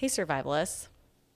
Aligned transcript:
Hey, 0.00 0.06
survivalists. 0.06 0.88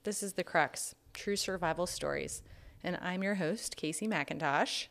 This 0.05 0.23
is 0.23 0.33
The 0.33 0.43
Crux 0.43 0.95
True 1.13 1.35
Survival 1.35 1.85
Stories. 1.85 2.41
And 2.83 2.97
I'm 2.99 3.21
your 3.21 3.35
host, 3.35 3.77
Kaycee 3.77 4.09
McIntosh. 4.09 4.87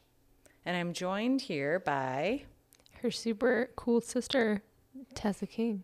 And 0.64 0.76
I'm 0.76 0.92
joined 0.92 1.40
here 1.40 1.80
by. 1.80 2.44
Her 3.02 3.10
super 3.10 3.70
cool 3.74 4.00
sister, 4.00 4.62
Tessa 5.14 5.48
King. 5.48 5.82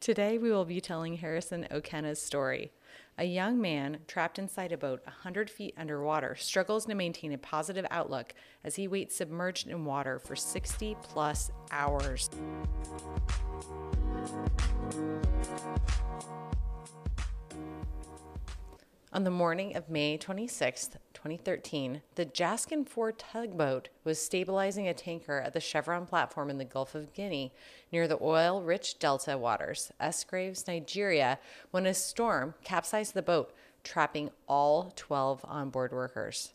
Today, 0.00 0.38
we 0.38 0.50
will 0.50 0.64
be 0.64 0.80
telling 0.80 1.18
Harrison 1.18 1.68
Okene's 1.70 2.20
story. 2.20 2.72
A 3.16 3.24
young 3.24 3.60
man 3.60 4.00
trapped 4.08 4.36
inside 4.36 4.72
a 4.72 4.76
boat 4.76 5.00
100 5.04 5.48
feet 5.48 5.74
underwater 5.78 6.34
struggles 6.34 6.84
to 6.86 6.96
maintain 6.96 7.32
a 7.32 7.38
positive 7.38 7.86
outlook 7.92 8.34
as 8.64 8.74
he 8.74 8.88
waits 8.88 9.14
submerged 9.14 9.68
in 9.68 9.84
water 9.84 10.18
for 10.18 10.34
60 10.34 10.96
plus 11.00 11.52
hours. 11.70 12.28
On 19.10 19.24
the 19.24 19.30
morning 19.30 19.74
of 19.74 19.88
May 19.88 20.18
26, 20.18 20.88
2013, 21.14 22.02
the 22.16 22.26
Jascon 22.26 22.86
4 22.86 23.12
tugboat 23.12 23.88
was 24.04 24.20
stabilizing 24.20 24.86
a 24.86 24.92
tanker 24.92 25.38
at 25.40 25.54
the 25.54 25.60
Chevron 25.60 26.04
platform 26.04 26.50
in 26.50 26.58
the 26.58 26.64
Gulf 26.66 26.94
of 26.94 27.14
Guinea 27.14 27.50
near 27.90 28.06
the 28.06 28.18
oil 28.20 28.62
rich 28.62 28.98
delta 28.98 29.38
waters, 29.38 29.90
Escravos, 29.98 30.68
Nigeria, 30.68 31.38
when 31.70 31.86
a 31.86 31.94
storm 31.94 32.52
capsized 32.62 33.14
the 33.14 33.22
boat, 33.22 33.54
trapping 33.82 34.28
all 34.46 34.92
12 34.94 35.42
onboard 35.48 35.92
workers. 35.92 36.52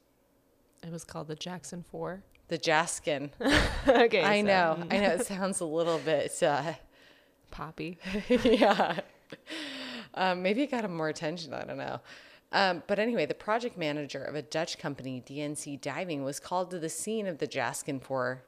It 0.85 0.91
was 0.91 1.03
called 1.03 1.29
the 1.29 1.35
Jackson 1.35 1.83
Four. 1.89 2.21
The 2.49 2.59
Jascon. 2.59 3.31
okay, 3.87 4.21
I 4.21 4.41
so, 4.41 4.45
know. 4.47 4.87
I 4.91 4.97
know 4.99 5.09
it 5.13 5.25
sounds 5.25 5.59
a 5.61 5.65
little 5.65 5.97
bit, 5.97 6.43
uh, 6.43 6.73
Poppy. 7.49 7.97
yeah. 8.29 8.99
Um, 10.13 10.43
maybe 10.43 10.61
it 10.61 10.69
got 10.69 10.85
him 10.85 10.95
more 10.95 11.09
attention. 11.09 11.55
I 11.55 11.63
don't 11.63 11.77
know. 11.77 11.99
Um, 12.53 12.83
but 12.85 12.99
anyway, 12.99 13.25
the 13.25 13.33
project 13.33 13.77
manager 13.77 14.23
of 14.23 14.35
a 14.35 14.43
Dutch 14.43 14.77
company, 14.77 15.23
DNC 15.25 15.81
Diving, 15.81 16.23
was 16.23 16.39
called 16.39 16.69
to 16.69 16.79
the 16.79 16.87
scene 16.87 17.25
of 17.25 17.39
the 17.39 17.47
Jascon 17.47 17.99
4 17.99 18.43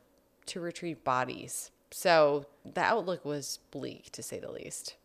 to 0.46 0.60
retrieve 0.60 1.04
bodies. 1.04 1.72
So 1.90 2.46
the 2.64 2.82
outlook 2.82 3.26
was 3.26 3.60
bleak, 3.72 4.12
to 4.12 4.22
say 4.22 4.40
the 4.40 4.52
least. 4.52 4.96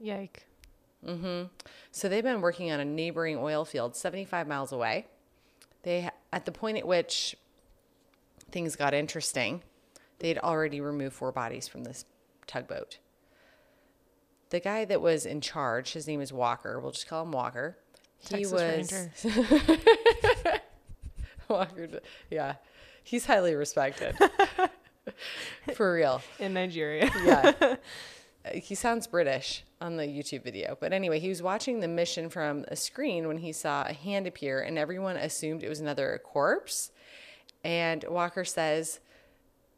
Yike. 0.00 0.46
So 1.92 2.08
they've 2.08 2.24
been 2.24 2.40
working 2.40 2.72
on 2.72 2.80
a 2.80 2.84
neighboring 2.84 3.36
oil 3.36 3.64
field 3.64 3.94
75 3.94 4.48
miles 4.48 4.72
away. 4.72 5.06
They, 5.84 6.08
at 6.32 6.44
the 6.44 6.52
point 6.52 6.78
at 6.78 6.86
which 6.86 7.36
things 8.50 8.74
got 8.74 8.94
interesting, 8.94 9.62
they'd 10.18 10.38
already 10.38 10.80
removed 10.80 11.14
four 11.14 11.30
bodies 11.30 11.68
from 11.68 11.84
this 11.84 12.04
tugboat. 12.48 12.98
The 14.50 14.60
guy 14.60 14.84
that 14.84 15.00
was 15.00 15.24
in 15.24 15.40
charge, 15.40 15.92
his 15.92 16.06
name 16.06 16.20
is 16.20 16.32
Walker. 16.32 16.78
We'll 16.80 16.92
just 16.92 17.08
call 17.08 17.22
him 17.22 17.32
Walker. 17.32 17.78
He 18.30 18.46
was 18.46 18.52
Ranger. 18.62 19.12
Walker. 21.48 21.88
Yeah, 22.30 22.54
he's 23.02 23.26
highly 23.26 23.54
respected. 23.54 24.16
For 25.74 25.94
real. 25.94 26.22
in 26.38 26.54
Nigeria. 26.54 27.10
yeah. 27.24 27.76
Uh, 28.44 28.50
He 28.54 28.74
sounds 28.74 29.06
British 29.06 29.62
on 29.80 29.96
the 29.96 30.02
YouTube 30.02 30.42
video. 30.42 30.76
But 30.80 30.92
anyway, 30.92 31.20
he 31.20 31.28
was 31.28 31.40
watching 31.40 31.78
the 31.78 31.86
mission 31.86 32.28
from 32.28 32.64
a 32.66 32.74
screen 32.74 33.28
when 33.28 33.38
he 33.38 33.52
saw 33.52 33.84
a 33.86 33.92
hand 33.92 34.26
appear, 34.26 34.60
and 34.60 34.76
everyone 34.76 35.16
assumed 35.16 35.62
it 35.62 35.68
was 35.68 35.78
another 35.78 36.20
corpse. 36.24 36.90
And 37.62 38.04
Walker 38.08 38.44
says 38.44 38.98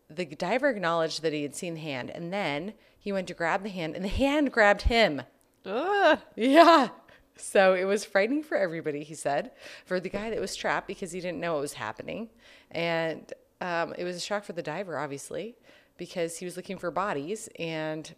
the 0.09 0.25
diver 0.25 0.71
acknowledged 0.71 1.21
that 1.21 1.35
he 1.35 1.43
had 1.43 1.55
seen 1.55 1.75
the 1.75 1.81
hand, 1.81 2.09
and 2.09 2.33
then 2.33 2.73
he 2.99 3.13
went 3.13 3.29
to 3.29 3.35
grab 3.35 3.65
the 3.65 3.69
hand, 3.69 3.95
and 3.97 4.03
the 4.03 4.09
hand 4.09 4.51
grabbed 4.51 4.83
him. 4.83 5.21
Ugh. 5.67 6.19
Yeah. 6.35 6.89
So 7.37 7.75
it 7.75 7.85
was 7.85 8.05
frightening 8.05 8.43
for 8.43 8.57
everybody, 8.57 9.03
he 9.03 9.15
said, 9.15 9.51
for 9.85 9.99
the 9.99 10.09
guy 10.09 10.31
that 10.31 10.41
was 10.41 10.55
trapped 10.55 10.87
because 10.87 11.13
he 11.13 11.21
didn't 11.21 11.41
know 11.41 11.55
what 11.55 11.63
was 11.63 11.75
happening. 11.75 12.29
And 12.71 13.33
um, 13.61 13.95
it 13.99 14.05
was 14.05 14.17
a 14.17 14.21
shock 14.21 14.45
for 14.45 14.53
the 14.53 14.63
diver, 14.63 14.99
obviously, 14.99 15.57
because 15.97 16.39
he 16.39 16.45
was 16.45 16.57
looking 16.57 16.79
for 16.79 16.91
bodies 16.91 17.49
and, 17.59 18.15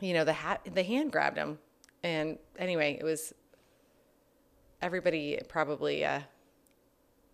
you 0.00 0.14
know, 0.14 0.24
the, 0.24 0.32
hat, 0.32 0.66
the 0.72 0.82
hand 0.82 1.12
grabbed 1.12 1.36
him. 1.36 1.58
And 2.02 2.38
anyway, 2.58 2.96
it 2.98 3.04
was, 3.04 3.34
everybody 4.80 5.38
probably 5.48 6.04
uh, 6.04 6.20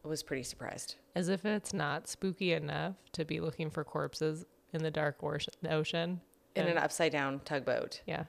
was 0.02 0.22
pretty 0.22 0.42
surprised. 0.42 0.96
As 1.14 1.28
if 1.28 1.44
it's 1.44 1.72
not 1.72 2.08
spooky 2.08 2.52
enough 2.52 2.94
to 3.12 3.24
be 3.24 3.38
looking 3.40 3.70
for 3.70 3.84
corpses 3.84 4.44
in 4.72 4.82
the 4.82 4.90
dark 4.90 5.16
or- 5.20 5.38
ocean. 5.68 6.20
In 6.56 6.66
an 6.66 6.78
upside 6.78 7.12
down 7.12 7.40
tugboat. 7.44 8.00
yeah. 8.06 8.24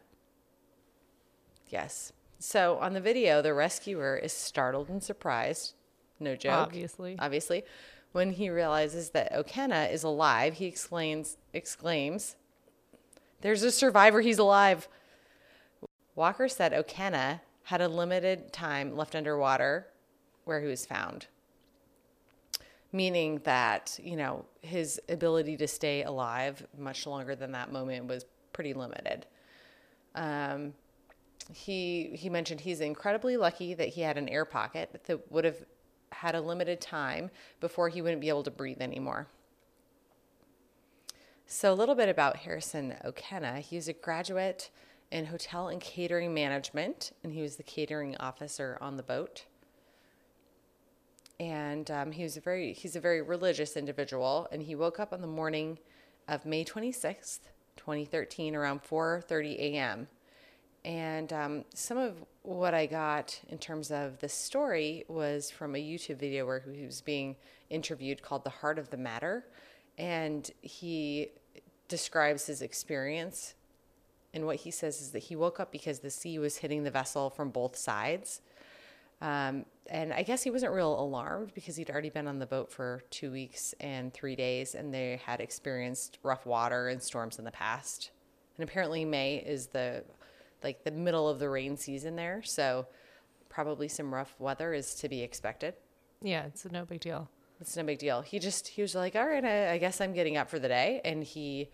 Yes. 1.69 2.11
So 2.39 2.77
on 2.79 2.93
the 2.93 3.01
video, 3.01 3.41
the 3.41 3.53
rescuer 3.53 4.17
is 4.17 4.33
startled 4.33 4.89
and 4.89 5.01
surprised. 5.01 5.73
No 6.19 6.35
joke. 6.35 6.53
Obviously. 6.53 7.15
Obviously. 7.19 7.63
When 8.11 8.31
he 8.31 8.49
realizes 8.49 9.09
that 9.09 9.33
Okene 9.33 9.91
is 9.91 10.03
alive, 10.03 10.55
he 10.55 10.65
exclaims, 10.65 11.37
exclaims, 11.53 12.35
There's 13.41 13.63
a 13.63 13.71
survivor, 13.71 14.21
he's 14.21 14.39
alive. 14.39 14.87
Walker 16.15 16.47
said 16.47 16.71
Okene 16.71 17.41
had 17.63 17.81
a 17.81 17.87
limited 17.87 18.53
time 18.53 18.95
left 18.95 19.15
underwater 19.15 19.87
where 20.45 20.61
he 20.61 20.67
was 20.67 20.85
found. 20.85 21.27
Meaning 22.93 23.41
that, 23.43 23.99
you 24.01 24.15
know, 24.15 24.45
his 24.61 25.01
ability 25.09 25.57
to 25.57 25.67
stay 25.67 26.03
alive 26.03 26.65
much 26.77 27.05
longer 27.05 27.35
than 27.35 27.51
that 27.51 27.71
moment 27.71 28.07
was 28.07 28.25
pretty 28.53 28.73
limited. 28.73 29.25
Um, 30.13 30.73
he 31.53 32.11
he 32.15 32.29
mentioned 32.29 32.61
he's 32.61 32.81
incredibly 32.81 33.37
lucky 33.37 33.73
that 33.73 33.89
he 33.89 34.01
had 34.01 34.17
an 34.17 34.29
air 34.29 34.45
pocket 34.45 35.01
that 35.05 35.31
would 35.31 35.45
have 35.45 35.63
had 36.11 36.35
a 36.35 36.41
limited 36.41 36.81
time 36.81 37.29
before 37.59 37.89
he 37.89 38.01
wouldn't 38.01 38.21
be 38.21 38.29
able 38.29 38.43
to 38.43 38.51
breathe 38.51 38.81
anymore. 38.81 39.27
So 41.45 41.71
a 41.71 41.75
little 41.75 41.95
bit 41.95 42.09
about 42.09 42.37
Harrison 42.37 42.95
Okene. 43.05 43.59
He 43.59 43.75
was 43.75 43.87
a 43.87 43.93
graduate 43.93 44.71
in 45.11 45.25
hotel 45.25 45.67
and 45.67 45.79
catering 45.79 46.33
management, 46.33 47.11
and 47.23 47.31
he 47.31 47.41
was 47.41 47.57
the 47.57 47.63
catering 47.63 48.17
officer 48.17 48.77
on 48.81 48.97
the 48.97 49.03
boat. 49.03 49.45
And 51.39 51.91
um, 51.91 52.11
he 52.11 52.23
was 52.23 52.37
a 52.37 52.41
very 52.41 52.73
he's 52.73 52.95
a 52.95 52.99
very 52.99 53.21
religious 53.21 53.77
individual, 53.77 54.47
and 54.51 54.63
he 54.63 54.73
woke 54.73 54.99
up 54.99 55.13
on 55.13 55.21
the 55.21 55.27
morning 55.27 55.77
of 56.27 56.45
May 56.45 56.63
twenty 56.63 56.91
sixth, 56.91 57.49
twenty 57.75 58.05
thirteen, 58.05 58.55
around 58.55 58.81
four 58.81 59.21
thirty 59.27 59.57
a.m. 59.59 60.07
And 60.85 61.33
um, 61.33 61.65
some 61.73 61.97
of 61.97 62.23
what 62.43 62.75
I 62.75 62.85
got 62.85 63.39
in 63.49 63.57
terms 63.57 63.89
of 63.91 64.19
the 64.19 64.29
story 64.29 65.03
was 65.07 65.49
from 65.49 65.75
a 65.75 65.79
YouTube 65.79 66.17
video 66.17 66.45
where 66.45 66.63
he 66.71 66.85
was 66.85 67.01
being 67.01 67.35
interviewed 67.71 68.21
called 68.21 68.43
The 68.43 68.51
Heart 68.51 68.77
of 68.77 68.91
the 68.91 68.97
Matter. 68.97 69.45
And 69.97 70.49
he 70.61 71.29
describes 71.87 72.45
his 72.45 72.61
experience. 72.61 73.55
And 74.31 74.45
what 74.45 74.57
he 74.57 74.69
says 74.69 75.01
is 75.01 75.09
that 75.11 75.23
he 75.23 75.35
woke 75.35 75.59
up 75.59 75.71
because 75.71 75.99
the 75.99 76.11
sea 76.11 76.37
was 76.37 76.57
hitting 76.57 76.83
the 76.83 76.91
vessel 76.91 77.31
from 77.31 77.49
both 77.49 77.75
sides. 77.75 78.41
Um, 79.21 79.65
and 79.89 80.13
I 80.13 80.21
guess 80.21 80.43
he 80.43 80.51
wasn't 80.51 80.73
real 80.73 80.99
alarmed 80.99 81.51
because 81.55 81.77
he'd 81.77 81.89
already 81.89 82.11
been 82.11 82.27
on 82.27 82.37
the 82.37 82.45
boat 82.45 82.71
for 82.71 83.01
two 83.09 83.31
weeks 83.31 83.73
and 83.79 84.13
three 84.13 84.35
days, 84.35 84.75
and 84.75 84.93
they 84.93 85.19
had 85.25 85.39
experienced 85.39 86.19
rough 86.21 86.45
water 86.45 86.89
and 86.89 87.01
storms 87.01 87.39
in 87.39 87.45
the 87.45 87.51
past. 87.51 88.11
And 88.57 88.67
apparently, 88.67 89.05
May 89.05 89.37
is 89.37 89.67
the 89.67 90.03
like 90.65 90.83
the 90.83 90.91
middle 90.91 91.29
of 91.29 91.39
the 91.39 91.47
rain 91.49 91.77
season 91.77 92.17
there, 92.17 92.41
so 92.43 92.87
probably 93.47 93.87
some 93.87 94.13
rough 94.13 94.35
weather 94.39 94.73
is 94.73 94.95
to 94.95 95.07
be 95.07 95.21
expected. 95.21 95.75
Yeah, 96.21 96.43
it's 96.47 96.65
no 96.69 96.83
big 96.83 96.99
deal. 96.99 97.29
It's 97.61 97.77
no 97.77 97.83
big 97.83 97.99
deal. 97.99 98.19
He 98.21 98.37
just 98.39 98.67
he 98.67 98.81
was 98.81 98.95
like, 98.95 99.15
all 99.15 99.25
right, 99.25 99.45
I, 99.45 99.71
I 99.73 99.77
guess 99.77 100.01
I'm 100.01 100.11
getting 100.13 100.35
up 100.35 100.49
for 100.49 100.59
the 100.59 100.67
day, 100.67 100.99
and 101.05 101.23
he 101.23 101.69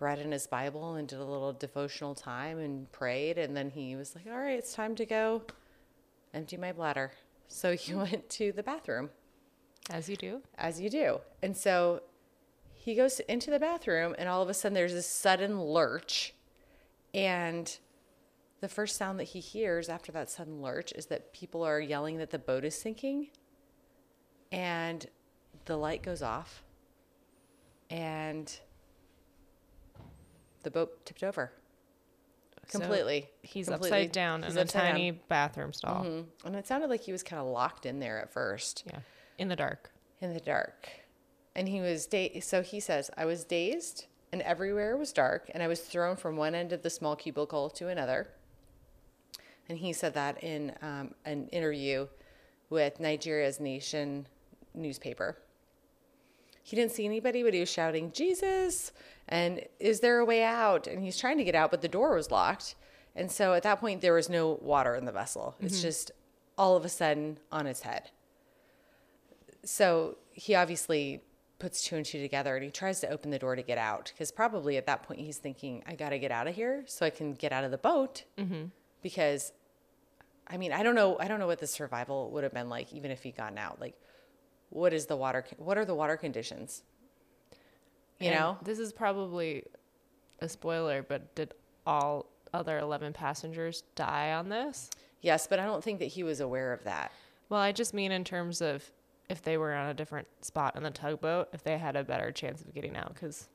read 0.00 0.18
in 0.18 0.32
his 0.32 0.46
Bible 0.46 0.94
and 0.94 1.06
did 1.08 1.18
a 1.18 1.24
little 1.24 1.52
devotional 1.52 2.14
time 2.14 2.58
and 2.58 2.90
prayed, 2.92 3.36
and 3.36 3.54
then 3.56 3.68
he 3.70 3.96
was 3.96 4.14
like, 4.14 4.26
all 4.26 4.38
right, 4.40 4.58
it's 4.58 4.72
time 4.74 4.94
to 4.94 5.04
go 5.04 5.42
empty 6.32 6.56
my 6.56 6.72
bladder. 6.72 7.12
So 7.48 7.74
he 7.76 7.94
went 8.04 8.30
to 8.30 8.52
the 8.52 8.62
bathroom, 8.62 9.10
As 9.90 10.08
you 10.08 10.16
do. 10.16 10.40
as 10.56 10.80
you 10.80 10.88
do, 10.88 11.20
and 11.42 11.54
so 11.56 12.02
he 12.72 12.94
goes 12.94 13.20
into 13.20 13.50
the 13.50 13.58
bathroom, 13.58 14.14
and 14.18 14.28
all 14.28 14.40
of 14.42 14.48
a 14.48 14.54
sudden 14.54 14.74
there's 14.74 14.92
this 14.94 15.06
sudden 15.06 15.60
lurch, 15.60 16.32
and 17.12 17.78
the 18.60 18.68
first 18.68 18.96
sound 18.96 19.18
that 19.20 19.24
he 19.24 19.40
hears 19.40 19.88
after 19.88 20.10
that 20.12 20.30
sudden 20.30 20.60
lurch 20.62 20.92
is 20.92 21.06
that 21.06 21.32
people 21.32 21.62
are 21.62 21.78
yelling 21.80 22.18
that 22.18 22.30
the 22.30 22.38
boat 22.38 22.64
is 22.64 22.74
sinking 22.74 23.28
and 24.52 25.06
the 25.66 25.76
light 25.76 26.02
goes 26.02 26.22
off 26.22 26.62
and 27.90 28.58
the 30.62 30.70
boat 30.70 31.04
tipped 31.04 31.22
over 31.22 31.52
So 32.68 32.78
completely 32.80 33.28
he's 33.42 33.68
Completely. 33.68 33.98
upside 33.98 34.12
down 34.12 34.42
He's 34.42 34.52
in 34.52 34.58
a 34.58 34.62
upside 34.62 34.82
down. 34.82 34.90
tiny 34.92 35.10
bathroom 35.12 35.72
stall. 35.72 36.04
Mhm. 36.04 36.26
and 36.44 36.56
it 36.56 36.66
sounded 36.66 36.90
like 36.90 37.02
he 37.02 37.12
was 37.12 37.22
kind 37.22 37.40
of 37.40 37.46
locked 37.48 37.86
in 37.86 38.00
there 38.00 38.18
at 38.20 38.32
first 38.32 38.84
Yeah. 38.86 39.00
In 39.38 39.48
the 39.48 39.56
dark. 39.56 39.90
in 40.20 40.32
the 40.32 40.40
dark 40.40 40.88
and 41.54 41.68
he 41.68 41.80
was 41.80 42.06
da- 42.06 42.40
so 42.40 42.62
he 42.62 42.80
says 42.80 43.10
i 43.16 43.24
was 43.24 43.44
dazed 43.44 44.06
and 44.32 44.42
everywhere 44.42 44.96
was 44.96 45.12
dark 45.12 45.50
and 45.54 45.62
i 45.62 45.68
was 45.68 45.80
thrown 45.82 46.16
from 46.16 46.36
one 46.36 46.54
end 46.54 46.72
of 46.72 46.82
the 46.82 46.90
small 46.90 47.14
cubicle 47.14 47.70
to 47.70 47.88
another 47.88 48.28
And 49.68 49.78
he 49.78 49.92
said 49.92 50.14
that 50.14 50.42
in 50.42 50.72
um, 50.82 51.14
an 51.24 51.48
interview 51.48 52.06
with 52.70 53.00
Nigeria's 53.00 53.60
Nation 53.60 54.26
newspaper. 54.74 55.36
He 56.62 56.76
didn't 56.76 56.92
see 56.92 57.04
anybody, 57.04 57.42
but 57.42 57.54
he 57.54 57.60
was 57.60 57.70
shouting, 57.70 58.10
Jesus! 58.12 58.92
And 59.28 59.62
is 59.78 60.00
there 60.00 60.18
a 60.18 60.24
way 60.24 60.42
out? 60.42 60.86
And 60.86 61.02
he's 61.02 61.16
trying 61.16 61.38
to 61.38 61.44
get 61.44 61.54
out, 61.54 61.70
but 61.70 61.80
the 61.80 61.88
door 61.88 62.14
was 62.14 62.30
locked. 62.30 62.74
And 63.14 63.30
so 63.30 63.54
at 63.54 63.62
that 63.62 63.80
point, 63.80 64.00
there 64.00 64.12
was 64.12 64.28
no 64.28 64.58
water 64.60 64.94
in 64.94 65.04
the 65.04 65.12
vessel. 65.12 65.54
It's 65.60 65.80
just 65.80 66.10
all 66.58 66.76
of 66.76 66.84
a 66.84 66.88
sudden 66.88 67.38
on 67.52 67.66
its 67.66 67.82
head. 67.82 68.10
So 69.64 70.18
he 70.32 70.54
obviously 70.54 71.22
puts 71.58 71.82
two 71.82 71.96
and 71.96 72.04
two 72.04 72.20
together 72.20 72.54
and 72.54 72.64
he 72.64 72.70
tries 72.70 73.00
to 73.00 73.08
open 73.08 73.30
the 73.30 73.38
door 73.38 73.56
to 73.56 73.62
get 73.62 73.78
out 73.78 74.12
because 74.12 74.30
probably 74.30 74.76
at 74.76 74.86
that 74.86 75.02
point 75.02 75.20
he's 75.20 75.38
thinking, 75.38 75.82
I 75.86 75.94
got 75.94 76.10
to 76.10 76.18
get 76.18 76.30
out 76.30 76.46
of 76.46 76.54
here 76.54 76.84
so 76.86 77.06
I 77.06 77.10
can 77.10 77.32
get 77.32 77.52
out 77.52 77.64
of 77.64 77.70
the 77.70 77.78
boat. 77.78 78.24
Because 79.06 79.52
I 80.48 80.56
mean, 80.56 80.72
I 80.72 80.82
don't 80.82 80.96
know. 80.96 81.16
I 81.20 81.28
don't 81.28 81.38
know 81.38 81.46
what 81.46 81.60
the 81.60 81.66
survival 81.68 82.28
would 82.32 82.42
have 82.42 82.52
been 82.52 82.68
like, 82.68 82.92
even 82.92 83.12
if 83.12 83.22
he'd 83.22 83.36
gotten 83.36 83.56
out. 83.56 83.80
Like, 83.80 83.94
what 84.70 84.92
is 84.92 85.06
the 85.06 85.14
water? 85.16 85.44
What 85.58 85.78
are 85.78 85.84
the 85.84 85.94
water 85.94 86.16
conditions? 86.16 86.82
You 88.18 88.30
And 88.30 88.34
know, 88.40 88.58
this 88.64 88.80
is 88.80 88.92
probably 88.92 89.62
a 90.40 90.48
spoiler, 90.48 91.04
but 91.04 91.36
did 91.36 91.54
all 91.86 92.26
other 92.52 92.78
11 92.78 93.12
passengers 93.12 93.84
die 93.94 94.32
on 94.32 94.48
this? 94.48 94.90
yes, 95.20 95.46
but 95.46 95.60
I 95.60 95.66
don't 95.66 95.84
think 95.84 96.00
that 96.00 96.06
he 96.06 96.24
was 96.24 96.40
aware 96.40 96.72
of 96.72 96.82
that. 96.82 97.12
Well, 97.48 97.60
I 97.60 97.70
just 97.70 97.94
mean 97.94 98.10
in 98.10 98.24
terms 98.24 98.60
of 98.60 98.90
if 99.28 99.40
they 99.42 99.56
were 99.56 99.72
on 99.72 99.88
a 99.88 99.94
different 99.94 100.26
spot 100.40 100.74
in 100.74 100.82
the 100.82 100.90
tugboat, 100.90 101.48
if 101.52 101.62
they 101.62 101.78
had 101.78 101.94
a 101.94 102.02
better 102.02 102.32
chance 102.32 102.60
of 102.60 102.74
getting 102.74 102.96
out. 102.96 103.14
Because 103.14 103.48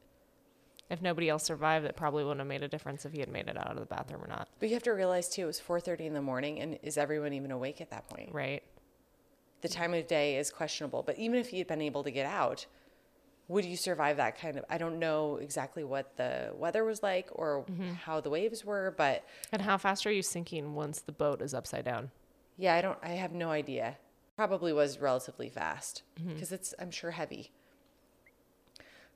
if 0.92 1.02
nobody 1.02 1.30
else 1.30 1.44
survived, 1.44 1.86
it 1.86 1.96
probably 1.96 2.24
wouldn't 2.24 2.42
have 2.42 2.48
made 2.48 2.64
a 2.64 2.68
difference 2.68 3.06
if 3.06 3.14
he 3.14 3.22
had 3.22 3.30
made 3.30 3.48
it 3.48 3.58
out 3.58 3.72
of 3.72 3.80
the 3.80 3.86
bathroom 3.86 4.22
or 4.22 4.28
not. 4.28 4.50
But 4.60 4.68
you 4.70 4.76
have 4.76 4.84
to 4.84 4.92
realize 4.92 5.30
too, 5.30 5.44
it 5.44 5.46
was 5.46 5.60
four 5.60 5.80
thirty 5.80 6.06
in 6.06 6.14
the 6.14 6.22
morning, 6.22 6.60
and 6.60 6.78
is 6.84 6.98
everyone 6.98 7.34
even 7.34 7.50
awake 7.50 7.80
at 7.80 7.90
that 7.92 8.08
point? 8.10 8.34
Right. 8.34 8.62
The 9.62 9.70
time 9.70 9.94
of 9.94 10.06
day 10.08 10.38
is 10.38 10.52
questionable. 10.52 11.02
But 11.02 11.18
even 11.18 11.40
if 11.40 11.50
he 11.50 11.60
had 11.60 11.68
been 11.68 11.82
able 11.82 12.04
to 12.04 12.12
get 12.12 12.26
out, 12.26 12.66
would 13.48 13.64
you 13.64 13.78
survive 13.78 14.18
that 14.18 14.38
kind 14.38 14.58
of? 14.58 14.66
I 14.70 14.78
don't 14.78 15.00
know 15.00 15.38
exactly 15.38 15.84
what 15.84 16.18
the 16.18 16.52
weather 16.54 16.84
was 16.84 17.02
like 17.02 17.30
or 17.32 17.64
mm-hmm. 17.72 17.94
how 17.94 18.20
the 18.20 18.30
waves 18.30 18.66
were, 18.66 18.94
but 18.98 19.24
And 19.52 19.62
how 19.62 19.78
fast 19.78 20.06
are 20.06 20.12
you 20.12 20.22
sinking 20.22 20.76
once 20.76 21.02
the 21.02 21.14
boat 21.14 21.42
is 21.42 21.54
upside 21.54 21.86
down? 21.86 22.12
Yeah, 22.58 22.76
I 22.76 22.82
don't. 22.82 22.98
I 23.02 23.10
have 23.10 23.32
no 23.32 23.50
idea. 23.50 23.98
Probably 24.36 24.74
was 24.74 25.00
relatively 25.00 25.48
fast 25.48 26.04
mm-hmm. 26.20 26.34
because 26.34 26.52
it's. 26.52 26.74
I'm 26.80 26.92
sure 26.92 27.12
heavy. 27.12 27.52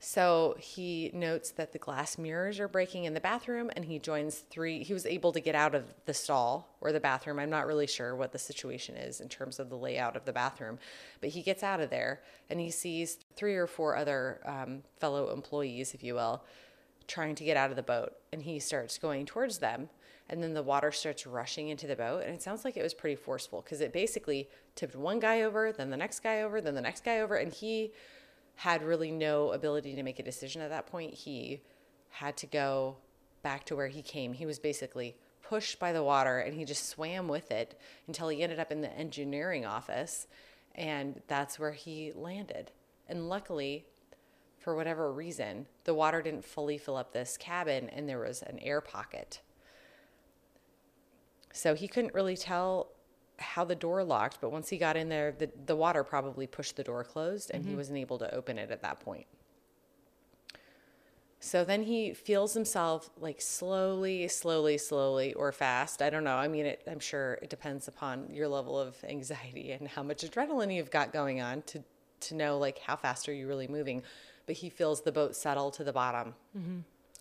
So 0.07 0.55
he 0.59 1.09
notes 1.15 1.49
that 1.53 1.73
the 1.73 1.79
glass 1.79 2.19
mirrors 2.19 2.59
are 2.59 2.67
breaking 2.67 3.05
in 3.05 3.15
the 3.15 3.19
bathroom, 3.19 3.71
and 3.75 3.83
he 3.83 3.97
joins 3.97 4.37
three. 4.37 4.83
He 4.83 4.93
was 4.93 5.07
able 5.07 5.31
to 5.31 5.39
get 5.39 5.55
out 5.55 5.73
of 5.73 5.91
the 6.05 6.13
stall 6.13 6.77
or 6.79 6.91
the 6.91 6.99
bathroom. 6.99 7.39
I'm 7.39 7.49
not 7.49 7.65
really 7.65 7.87
sure 7.87 8.15
what 8.15 8.31
the 8.31 8.37
situation 8.37 8.97
is 8.97 9.19
in 9.19 9.29
terms 9.29 9.59
of 9.59 9.71
the 9.71 9.75
layout 9.75 10.15
of 10.15 10.23
the 10.25 10.31
bathroom, 10.31 10.77
but 11.21 11.31
he 11.31 11.41
gets 11.41 11.63
out 11.63 11.79
of 11.79 11.89
there 11.89 12.21
and 12.51 12.59
he 12.59 12.69
sees 12.69 13.17
three 13.35 13.55
or 13.55 13.65
four 13.65 13.95
other 13.95 14.41
um, 14.45 14.83
fellow 14.99 15.33
employees, 15.33 15.95
if 15.95 16.03
you 16.03 16.13
will, 16.13 16.43
trying 17.07 17.33
to 17.33 17.43
get 17.43 17.57
out 17.57 17.71
of 17.71 17.75
the 17.75 17.81
boat 17.81 18.13
and 18.31 18.43
he 18.43 18.59
starts 18.59 18.99
going 18.99 19.25
towards 19.25 19.57
them 19.57 19.89
and 20.29 20.41
then 20.41 20.53
the 20.53 20.63
water 20.63 20.91
starts 20.91 21.25
rushing 21.27 21.69
into 21.69 21.87
the 21.87 21.95
boat 21.95 22.23
and 22.23 22.33
it 22.33 22.41
sounds 22.41 22.65
like 22.65 22.77
it 22.77 22.83
was 22.83 22.95
pretty 22.95 23.15
forceful 23.15 23.61
because 23.61 23.79
it 23.79 23.93
basically 23.93 24.49
tipped 24.73 24.95
one 24.95 25.19
guy 25.19 25.43
over 25.43 25.71
then 25.71 25.91
the 25.91 25.97
next 25.97 26.21
guy 26.21 26.41
over 26.41 26.61
then 26.61 26.73
the 26.73 26.81
next 26.81 27.03
guy 27.03 27.19
over 27.19 27.35
and 27.35 27.53
he 27.53 27.91
had 28.55 28.83
really 28.83 29.11
no 29.11 29.51
ability 29.51 29.95
to 29.95 30.03
make 30.03 30.19
a 30.19 30.23
decision 30.23 30.61
at 30.61 30.69
that 30.69 30.87
point. 30.87 31.13
He 31.13 31.61
had 32.09 32.37
to 32.37 32.47
go 32.47 32.97
back 33.43 33.65
to 33.65 33.75
where 33.75 33.87
he 33.87 34.01
came. 34.01 34.33
He 34.33 34.45
was 34.45 34.59
basically 34.59 35.15
pushed 35.43 35.79
by 35.79 35.91
the 35.91 36.03
water 36.03 36.39
and 36.39 36.55
he 36.55 36.65
just 36.65 36.89
swam 36.89 37.27
with 37.27 37.51
it 37.51 37.79
until 38.07 38.29
he 38.29 38.41
ended 38.41 38.59
up 38.59 38.71
in 38.71 38.81
the 38.81 38.91
engineering 38.93 39.65
office 39.65 40.27
and 40.73 41.21
that's 41.27 41.59
where 41.59 41.71
he 41.71 42.11
landed. 42.15 42.71
And 43.07 43.29
luckily 43.29 43.85
for 44.57 44.75
whatever 44.75 45.11
reason, 45.11 45.67
the 45.83 45.93
water 45.93 46.21
didn't 46.21 46.43
fully 46.43 46.77
fill 46.77 46.97
up 46.97 47.13
this 47.13 47.37
cabin 47.37 47.89
and 47.89 48.09
there 48.09 48.19
was 48.19 48.41
an 48.41 48.57
air 48.59 48.81
pocket. 48.81 49.41
So 51.53 51.75
he 51.75 51.87
couldn't 51.87 52.13
really 52.13 52.35
tell 52.35 52.89
how 53.37 53.65
the 53.65 53.75
door 53.75 54.03
locked, 54.03 54.39
but 54.41 54.51
once 54.51 54.69
he 54.69 54.77
got 54.77 54.95
in 54.95 55.09
there, 55.09 55.31
the, 55.31 55.49
the 55.65 55.75
water 55.75 56.03
probably 56.03 56.47
pushed 56.47 56.75
the 56.75 56.83
door 56.83 57.03
closed 57.03 57.51
and 57.53 57.63
he 57.63 57.69
mm-hmm. 57.69 57.77
wasn't 57.77 57.97
able 57.97 58.17
to 58.19 58.33
open 58.33 58.57
it 58.57 58.71
at 58.71 58.81
that 58.81 58.99
point. 58.99 59.25
So 61.39 61.63
then 61.63 61.83
he 61.83 62.13
feels 62.13 62.53
himself 62.55 63.11
like 63.19 63.39
slowly, 63.39 64.27
slowly, 64.27 64.79
slowly, 64.79 65.33
or 65.33 65.51
fast. 65.51 66.01
I 66.01 66.09
don't 66.09 66.23
know. 66.23 66.37
I 66.37 66.47
mean, 66.47 66.65
it, 66.65 66.81
I'm 66.89 66.99
sure 66.99 67.37
it 67.41 67.49
depends 67.49 67.87
upon 67.87 68.29
your 68.31 68.47
level 68.47 68.79
of 68.79 68.95
anxiety 69.07 69.71
and 69.71 69.87
how 69.87 70.01
much 70.01 70.23
adrenaline 70.23 70.73
you've 70.73 70.89
got 70.89 71.13
going 71.13 71.41
on 71.41 71.61
to 71.63 71.83
to 72.21 72.35
know 72.35 72.57
like 72.57 72.79
how 72.79 72.95
fast 72.95 73.29
are 73.29 73.33
you 73.33 73.47
really 73.47 73.67
moving. 73.67 74.01
But 74.47 74.55
he 74.55 74.69
feels 74.69 75.01
the 75.01 75.11
boat 75.11 75.35
settle 75.35 75.69
to 75.71 75.83
the 75.83 75.93
bottom. 75.93 76.33
Mm-hmm. 76.57 76.79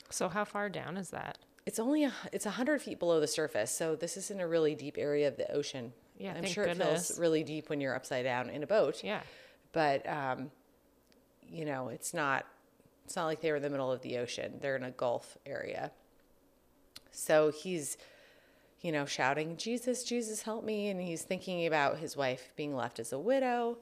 So 0.08 0.28
how 0.28 0.44
far 0.44 0.68
down 0.68 0.96
is 0.96 1.10
that? 1.10 1.38
It's 1.66 1.78
only 1.78 2.04
a, 2.04 2.12
it's 2.32 2.44
hundred 2.44 2.82
feet 2.82 2.98
below 2.98 3.20
the 3.20 3.26
surface, 3.26 3.70
so 3.70 3.96
this 3.96 4.16
is 4.16 4.30
in 4.30 4.40
a 4.40 4.46
really 4.46 4.74
deep 4.74 4.96
area 4.98 5.28
of 5.28 5.36
the 5.36 5.50
ocean. 5.50 5.92
Yeah, 6.16 6.34
I'm 6.36 6.44
sure 6.46 6.64
it 6.64 6.76
feels 6.76 7.18
really 7.18 7.42
deep 7.42 7.68
when 7.68 7.80
you're 7.80 7.94
upside 7.94 8.24
down 8.24 8.50
in 8.50 8.62
a 8.62 8.66
boat. 8.66 9.02
Yeah. 9.02 9.20
but 9.72 10.08
um, 10.08 10.50
you 11.48 11.64
know, 11.64 11.88
it's 11.88 12.14
not 12.14 12.46
it's 13.04 13.16
not 13.16 13.26
like 13.26 13.40
they 13.40 13.50
were 13.50 13.56
in 13.56 13.62
the 13.62 13.70
middle 13.70 13.92
of 13.92 14.00
the 14.02 14.18
ocean. 14.18 14.54
They're 14.60 14.76
in 14.76 14.84
a 14.84 14.90
Gulf 14.90 15.36
area. 15.44 15.90
So 17.10 17.50
he's, 17.50 17.96
you 18.80 18.92
know, 18.92 19.06
shouting, 19.06 19.56
"Jesus, 19.56 20.04
Jesus, 20.04 20.42
help 20.42 20.64
me!" 20.64 20.88
And 20.88 21.00
he's 21.00 21.22
thinking 21.22 21.66
about 21.66 21.98
his 21.98 22.16
wife 22.16 22.52
being 22.56 22.74
left 22.74 22.98
as 22.98 23.12
a 23.12 23.18
widow, 23.18 23.78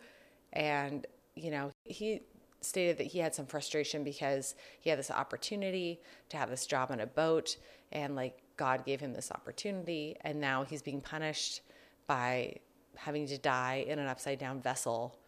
and 0.53 1.07
you 1.35 1.51
know, 1.51 1.71
he 1.85 2.23
stated 2.61 2.99
that 2.99 3.09
he 3.09 3.19
had 3.19 3.35
some 3.35 3.47
frustration 3.47 4.05
because 4.05 4.55
he 4.81 4.91
had 4.91 4.99
this 4.99 5.11
opportunity 5.11 6.01
to 6.29 6.37
have 6.37 6.51
this 6.51 6.67
job 6.67 6.91
on 6.91 7.01
a 7.01 7.07
boat, 7.07 7.57
and 7.91 8.15
like 8.17 8.39
God 8.57 8.85
gave 8.85 9.01
him 9.01 9.13
this 9.15 9.31
opportunity, 9.33 10.17
and 10.23 10.41
now 10.41 10.65
he's 10.65 10.83
being 10.83 11.01
punished 11.01 11.63
by 12.07 12.57
having 12.97 13.27
to 13.27 13.39
die 13.39 13.85
in 13.87 13.99
an 13.99 14.07
upside 14.07 14.39
down 14.39 14.61
vessel 14.61 15.19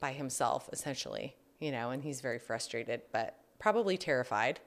by 0.00 0.12
himself, 0.12 0.68
essentially, 0.72 1.36
you 1.58 1.72
know, 1.72 1.90
and 1.90 2.02
he's 2.02 2.20
very 2.20 2.38
frustrated, 2.38 3.02
but 3.12 3.36
probably 3.58 3.96
terrified. 3.96 4.60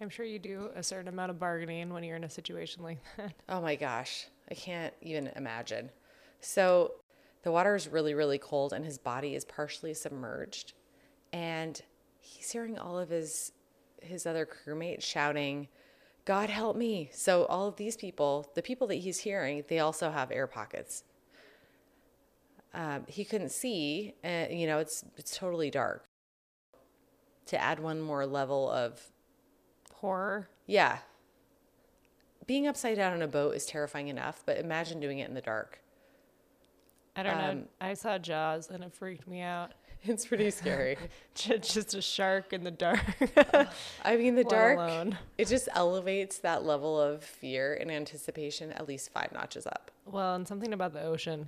I'm 0.00 0.10
sure 0.10 0.26
you 0.26 0.38
do 0.38 0.70
a 0.74 0.82
certain 0.82 1.08
amount 1.08 1.30
of 1.30 1.38
bargaining 1.38 1.90
when 1.92 2.04
you're 2.04 2.16
in 2.16 2.24
a 2.24 2.30
situation 2.30 2.82
like 2.82 2.98
that. 3.16 3.32
Oh 3.48 3.60
my 3.60 3.76
gosh, 3.76 4.26
I 4.50 4.54
can't 4.54 4.92
even 5.00 5.28
imagine. 5.36 5.90
So 6.40 6.92
the 7.42 7.50
water 7.50 7.74
is 7.74 7.88
really, 7.88 8.12
really 8.12 8.38
cold, 8.38 8.72
and 8.72 8.84
his 8.84 8.98
body 8.98 9.34
is 9.34 9.44
partially 9.44 9.94
submerged, 9.94 10.74
and 11.32 11.80
he's 12.18 12.50
hearing 12.50 12.78
all 12.78 12.98
of 12.98 13.08
his 13.08 13.52
his 14.02 14.26
other 14.26 14.46
crewmates 14.46 15.02
shouting, 15.02 15.68
"God 16.26 16.50
help 16.50 16.76
me!" 16.76 17.08
So 17.12 17.46
all 17.46 17.66
of 17.66 17.76
these 17.76 17.96
people, 17.96 18.50
the 18.54 18.62
people 18.62 18.86
that 18.88 18.96
he's 18.96 19.20
hearing, 19.20 19.64
they 19.68 19.78
also 19.78 20.10
have 20.10 20.30
air 20.30 20.46
pockets. 20.46 21.02
Um, 22.74 23.04
he 23.08 23.24
couldn't 23.24 23.48
see, 23.48 24.14
and 24.22 24.60
you 24.60 24.66
know 24.66 24.78
it's 24.78 25.02
it's 25.16 25.34
totally 25.34 25.70
dark. 25.70 26.04
To 27.46 27.58
add 27.58 27.80
one 27.80 28.02
more 28.02 28.26
level 28.26 28.70
of 28.70 29.00
Horror. 29.94 30.48
yeah. 30.66 30.98
Being 32.46 32.68
upside 32.68 32.96
down 32.96 33.12
on 33.12 33.22
a 33.22 33.28
boat 33.28 33.56
is 33.56 33.66
terrifying 33.66 34.08
enough, 34.08 34.42
but 34.46 34.58
imagine 34.58 35.00
doing 35.00 35.18
it 35.18 35.28
in 35.28 35.34
the 35.34 35.40
dark. 35.40 35.80
I 37.16 37.22
don't 37.22 37.38
know. 37.38 37.50
Um, 37.50 37.64
I 37.80 37.94
saw 37.94 38.18
Jaws 38.18 38.68
and 38.70 38.84
it 38.84 38.92
freaked 38.92 39.26
me 39.26 39.40
out. 39.40 39.72
It's 40.08 40.24
pretty 40.26 40.50
scary. 40.50 40.96
Just 41.34 41.94
a 41.94 42.00
shark 42.02 42.52
in 42.52 42.62
the 42.62 42.70
dark. 42.70 43.00
I 44.04 44.16
mean, 44.16 44.36
the 44.36 44.44
dark, 44.48 44.78
alone- 44.78 45.18
it 45.36 45.48
just 45.48 45.68
elevates 45.74 46.38
that 46.38 46.64
level 46.64 47.00
of 47.00 47.24
fear 47.24 47.74
and 47.74 47.90
anticipation 47.90 48.70
at 48.72 48.86
least 48.86 49.10
five 49.12 49.32
notches 49.32 49.66
up. 49.66 49.90
Well, 50.04 50.36
and 50.36 50.46
something 50.46 50.72
about 50.72 50.92
the 50.92 51.02
ocean, 51.02 51.46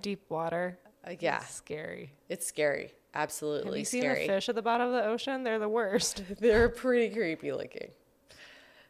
deep 0.00 0.24
water. 0.28 0.78
Uh, 1.06 1.12
yeah, 1.20 1.40
is 1.42 1.48
scary. 1.48 2.12
it's 2.28 2.46
scary. 2.46 2.92
Absolutely 3.14 3.70
Have 3.70 3.78
you 3.78 3.84
seen 3.84 4.08
the 4.08 4.14
fish 4.26 4.48
at 4.48 4.54
the 4.54 4.62
bottom 4.62 4.88
of 4.88 4.94
the 4.94 5.04
ocean? 5.04 5.44
They're 5.44 5.58
the 5.58 5.68
worst. 5.68 6.22
They're 6.40 6.68
pretty 6.68 7.14
creepy 7.14 7.52
looking. 7.52 7.90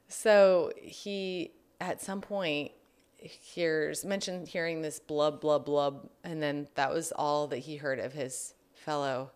So 0.09 0.71
he, 0.81 1.53
at 1.81 2.01
some 2.01 2.21
point, 2.21 2.73
hears 3.17 4.05
mentioned 4.05 4.49
hearing 4.49 4.83
this 4.83 4.99
blub 5.01 5.41
blub 5.41 5.65
blub, 5.65 6.09
and 6.25 6.43
then 6.43 6.69
that 6.77 6.93
was 6.93 7.13
all 7.13 7.47
that 7.49 7.59
he 7.59 7.77
heard 7.77 7.99
of 7.99 8.13
his 8.13 8.55
fellow 8.85 9.31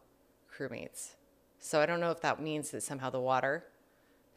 crewmates. 0.54 1.14
So 1.58 1.80
I 1.80 1.86
don't 1.86 2.00
know 2.00 2.10
if 2.10 2.20
that 2.20 2.40
means 2.40 2.70
that 2.70 2.82
somehow 2.82 3.10
the 3.10 3.20
water 3.20 3.64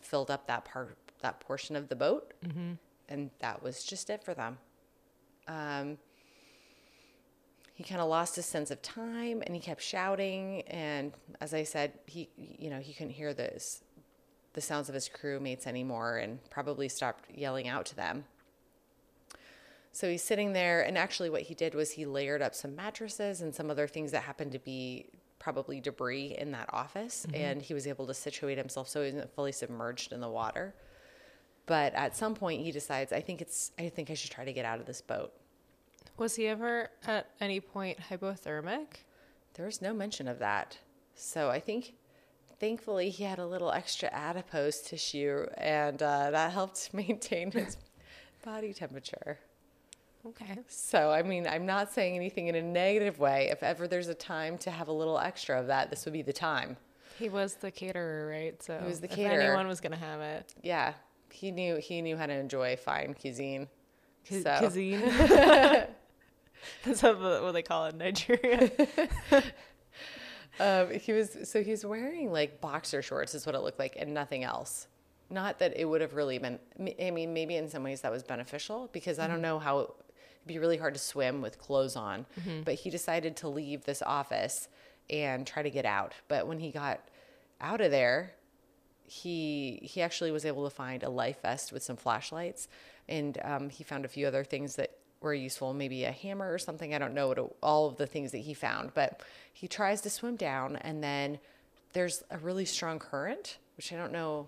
filled 0.02 0.32
up 0.32 0.48
that 0.48 0.66
part, 0.66 0.98
that 1.22 1.40
portion 1.40 1.76
of 1.76 1.90
the 1.90 1.96
boat, 1.96 2.34
and 3.10 3.30
that 3.40 3.62
was 3.62 3.84
just 3.84 4.10
it 4.10 4.24
for 4.24 4.34
them. 4.34 4.58
Um, 5.48 5.98
he 7.80 7.84
kind 7.84 8.02
of 8.02 8.10
lost 8.10 8.36
his 8.36 8.46
sense 8.46 8.72
of 8.72 8.82
time 8.82 9.42
and 9.46 9.56
he 9.56 9.62
kept 9.62 9.82
shouting 9.82 10.64
and 10.68 11.14
as 11.40 11.54
i 11.54 11.64
said 11.64 11.94
he 12.08 12.28
you 12.36 12.70
know 12.70 12.80
he 12.80 12.94
couldn't 12.94 13.14
hear 13.14 13.34
this 13.34 13.82
the 14.52 14.60
sounds 14.60 14.90
of 14.90 14.96
his 14.96 15.10
crewmates 15.10 15.66
anymore 15.66 16.18
and 16.18 16.40
probably 16.50 16.90
stopped 16.90 17.24
yelling 17.34 17.70
out 17.70 17.86
to 17.86 17.96
them 17.96 18.26
So 19.92 20.10
he's 20.10 20.24
sitting 20.24 20.54
there, 20.54 20.82
and 20.82 20.98
actually, 20.98 21.30
what 21.30 21.44
he 21.44 21.54
did 21.54 21.74
was 21.74 21.92
he 21.92 22.06
layered 22.06 22.42
up 22.42 22.54
some 22.54 22.76
mattresses 22.76 23.42
and 23.42 23.54
some 23.54 23.72
other 23.72 23.88
things 23.88 24.12
that 24.12 24.24
happened 24.24 24.52
to 24.52 24.60
be 24.60 25.08
probably 25.40 25.80
debris 25.80 26.36
in 26.38 26.52
that 26.52 26.70
office, 26.72 27.26
and 27.34 27.62
he 27.62 27.74
was 27.74 27.88
able 27.88 28.06
to 28.06 28.14
situate 28.14 28.58
himself 28.58 28.88
so 28.88 29.02
he 29.02 29.08
wasn't 29.08 29.34
fully 29.34 29.52
submerged 29.52 30.12
in 30.12 30.20
the 30.20 30.30
water. 30.30 30.76
But 31.66 31.94
at 31.94 32.16
some 32.16 32.36
point, 32.36 32.62
he 32.62 32.72
decides, 32.72 33.12
I 33.12 33.22
think 33.22 33.42
it's, 33.42 33.72
I 33.80 33.90
think 33.90 34.10
I 34.10 34.16
should 34.16 34.32
try 34.32 34.46
to 34.46 34.54
get 34.54 34.66
out 34.66 34.80
of 34.80 34.86
this 34.86 35.02
boat. 35.02 35.32
Was 36.18 36.36
he 36.36 36.48
ever 36.48 36.90
at 37.06 37.30
any 37.40 37.60
point 37.60 37.98
hypothermic? 38.10 38.88
There 39.54 39.66
was 39.66 39.82
no 39.82 39.94
mention 39.94 40.28
of 40.28 40.40
that. 40.40 40.78
So 41.16 41.50
I 41.50 41.60
think, 41.60 41.94
thankfully, 42.60 43.10
he 43.10 43.24
had 43.24 43.40
a 43.40 43.46
little 43.46 43.72
extra 43.72 44.10
adipose 44.12 44.82
tissue, 44.82 45.46
and 45.58 46.02
uh, 46.02 46.32
that 46.32 46.52
helped 46.52 46.94
maintain 46.94 47.52
his 47.52 47.78
body 48.44 48.74
temperature. 48.74 49.40
Okay. 50.26 50.58
So, 50.68 51.12
I 51.12 51.22
mean, 51.24 51.48
I'm 51.48 51.66
not 51.66 51.94
saying 51.94 52.16
anything 52.16 52.48
in 52.48 52.56
a 52.56 52.62
negative 52.62 53.20
way. 53.20 53.50
If 53.52 53.64
ever 53.64 53.88
there's 53.88 54.10
a 54.10 54.14
time 54.14 54.58
to 54.60 54.72
have 54.72 54.88
a 54.90 54.92
little 54.92 55.18
extra 55.18 55.60
of 55.60 55.68
that, 55.68 55.90
this 55.90 56.04
would 56.06 56.14
be 56.14 56.22
the 56.22 56.34
time. 56.34 56.76
He 57.18 57.30
was 57.30 57.56
the 57.56 57.72
caterer, 57.72 58.28
right? 58.30 58.62
So 58.62 58.78
He 58.80 58.86
was 58.86 59.00
the 59.00 59.08
caterer. 59.08 59.42
anyone 59.42 59.68
was 59.68 59.80
gonna 59.82 59.96
have 59.98 60.22
it, 60.22 60.54
Yeah, 60.62 60.94
he 61.32 61.52
knew 61.52 61.78
he 61.78 62.02
knew 62.02 62.18
how 62.18 62.26
to 62.26 62.34
enjoy 62.34 62.76
fine 62.78 63.14
cuisine. 63.14 63.68
Cu- 64.28 64.42
So- 64.42 64.58
cuisine. 64.60 65.02
That's 66.84 67.02
what, 67.04 67.20
what 67.20 67.52
they 67.54 67.62
call 67.62 67.86
it 67.86 67.94
in 67.94 67.98
Nigeria. 68.00 68.72
Um, 70.62 70.92
he 70.92 71.14
was 71.14 71.38
so 71.50 71.64
he 71.64 71.72
was 71.72 71.86
wearing 71.86 72.34
like 72.34 72.60
boxer 72.60 73.02
shorts 73.02 73.34
is 73.34 73.46
what 73.46 73.56
it 73.56 73.60
looked 73.60 73.80
like, 73.80 73.96
and 73.98 74.14
nothing 74.14 74.44
else. 74.44 74.88
Not 75.30 75.60
that 75.60 75.78
it 75.78 75.86
would 75.86 76.02
have 76.02 76.16
really 76.16 76.38
been. 76.38 76.60
I 77.00 77.12
mean, 77.12 77.34
maybe 77.34 77.56
in 77.56 77.70
some 77.70 77.82
ways 77.84 78.02
that 78.02 78.12
was 78.12 78.24
beneficial 78.24 78.90
because 78.92 79.20
I 79.20 79.28
don't 79.28 79.42
know 79.42 79.58
how 79.60 79.94
it'd 80.40 80.48
be 80.48 80.60
really 80.60 80.78
hard 80.78 80.94
to 80.94 81.00
swim 81.00 81.42
with 81.42 81.60
clothes 81.60 81.96
on. 81.96 82.26
But 82.66 82.76
he 82.76 82.90
decided 82.90 83.36
to 83.38 83.48
leave 83.50 83.86
this 83.86 84.02
office 84.02 84.68
and 85.10 85.46
try 85.46 85.64
to 85.64 85.70
get 85.70 85.86
out. 85.86 86.14
But 86.28 86.48
when 86.48 86.60
he 86.60 86.72
got 86.72 87.00
out 87.62 87.82
of 87.82 87.92
there, 87.92 88.34
he 89.06 89.80
he 89.84 90.02
actually 90.02 90.32
was 90.32 90.46
able 90.46 90.64
to 90.64 90.70
find 90.76 91.04
a 91.04 91.10
life 91.10 91.42
vest 91.42 91.72
with 91.72 91.84
some 91.84 91.96
flashlights, 91.98 92.68
and 93.08 93.38
um, 93.44 93.70
he 93.70 93.84
found 93.84 94.06
a 94.06 94.08
few 94.08 94.28
other 94.28 94.44
things 94.44 94.76
that 94.76 94.92
were 95.22 95.34
useful, 95.34 95.74
maybe 95.74 96.04
a 96.06 96.12
hammer 96.12 96.52
or 96.54 96.58
something. 96.60 96.94
I 96.94 96.98
don't 97.00 97.14
know 97.14 97.28
what 97.28 97.38
it- 97.40 97.56
all 97.62 97.88
of 97.88 97.98
the 97.98 98.08
things 98.08 98.32
that 98.32 98.38
he 98.40 98.54
found, 98.54 98.94
but 98.94 99.22
he 99.52 99.68
tries 99.68 100.02
to 100.02 100.10
swim 100.10 100.36
down, 100.36 100.76
and 100.78 101.04
then 101.04 101.40
there's 101.94 102.24
a 102.30 102.38
really 102.38 102.66
strong 102.66 103.00
current, 103.00 103.58
which 103.78 103.92
I 103.92 103.98
don't 103.98 104.12
know 104.14 104.48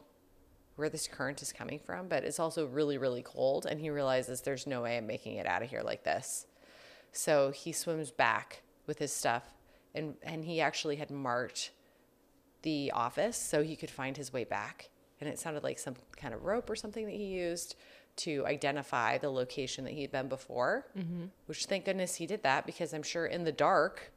where 0.76 0.90
this 0.90 1.08
current 1.08 1.42
is 1.42 1.52
coming 1.52 1.80
from, 1.80 2.08
but 2.08 2.24
it's 2.24 2.40
also 2.40 2.66
really 2.68 2.98
really 2.98 3.22
cold, 3.22 3.66
and 3.66 3.80
he 3.80 3.90
realizes 3.90 4.42
there's 4.42 4.68
no 4.68 4.82
way 4.82 4.98
I'm 4.98 5.08
making 5.08 5.36
it 5.36 5.46
out 5.46 5.62
of 5.62 5.70
here 5.70 5.82
like 5.82 6.04
this. 6.04 6.48
So 7.12 7.52
he 7.52 7.72
swims 7.72 8.12
back 8.12 8.62
with 8.88 9.00
his 9.00 9.14
stuff, 9.14 9.44
and 9.94 10.16
and 10.24 10.46
he 10.46 10.62
actually 10.62 10.96
had 10.96 11.12
marked 11.12 11.72
the 12.62 12.92
office 12.94 13.38
so 13.38 13.64
he 13.64 13.76
could 13.76 13.90
find 13.90 14.18
his 14.18 14.32
way 14.32 14.44
back. 14.44 14.90
And 15.20 15.30
it 15.30 15.40
sounded 15.40 15.64
like 15.64 15.78
some 15.78 15.96
kind 16.18 16.34
of 16.34 16.44
rope 16.44 16.70
or 16.70 16.76
something 16.76 17.06
that 17.06 17.14
he 17.14 17.26
used 17.26 17.76
to 18.18 18.46
identify 18.46 19.18
the 19.18 19.30
location 19.30 19.84
that 19.86 19.94
he 19.94 20.02
had 20.02 20.12
been 20.12 20.28
before. 20.28 20.88
Mm-hmm. 20.98 21.26
Which 21.46 21.66
thank 21.66 21.86
goodness 21.86 22.16
he 22.16 22.26
did 22.26 22.44
that 22.44 22.66
because 22.66 22.94
I'm 22.94 23.04
sure 23.04 23.26
in 23.26 23.44
the 23.44 23.52
dark. 23.52 24.12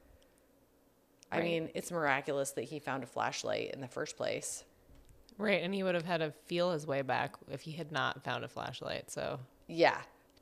I 1.32 1.40
mean, 1.40 1.70
it's 1.74 1.90
miraculous 1.90 2.52
that 2.52 2.64
he 2.64 2.78
found 2.78 3.02
a 3.02 3.06
flashlight 3.06 3.72
in 3.74 3.80
the 3.80 3.88
first 3.88 4.16
place. 4.16 4.62
Right, 5.38 5.62
and 5.62 5.74
he 5.74 5.82
would 5.82 5.94
have 5.94 6.04
had 6.04 6.18
to 6.18 6.32
feel 6.46 6.72
his 6.72 6.86
way 6.86 7.02
back 7.02 7.34
if 7.50 7.62
he 7.62 7.72
had 7.72 7.90
not 7.92 8.22
found 8.24 8.44
a 8.44 8.48
flashlight. 8.48 9.10
So 9.10 9.40
Yeah, 9.68 9.98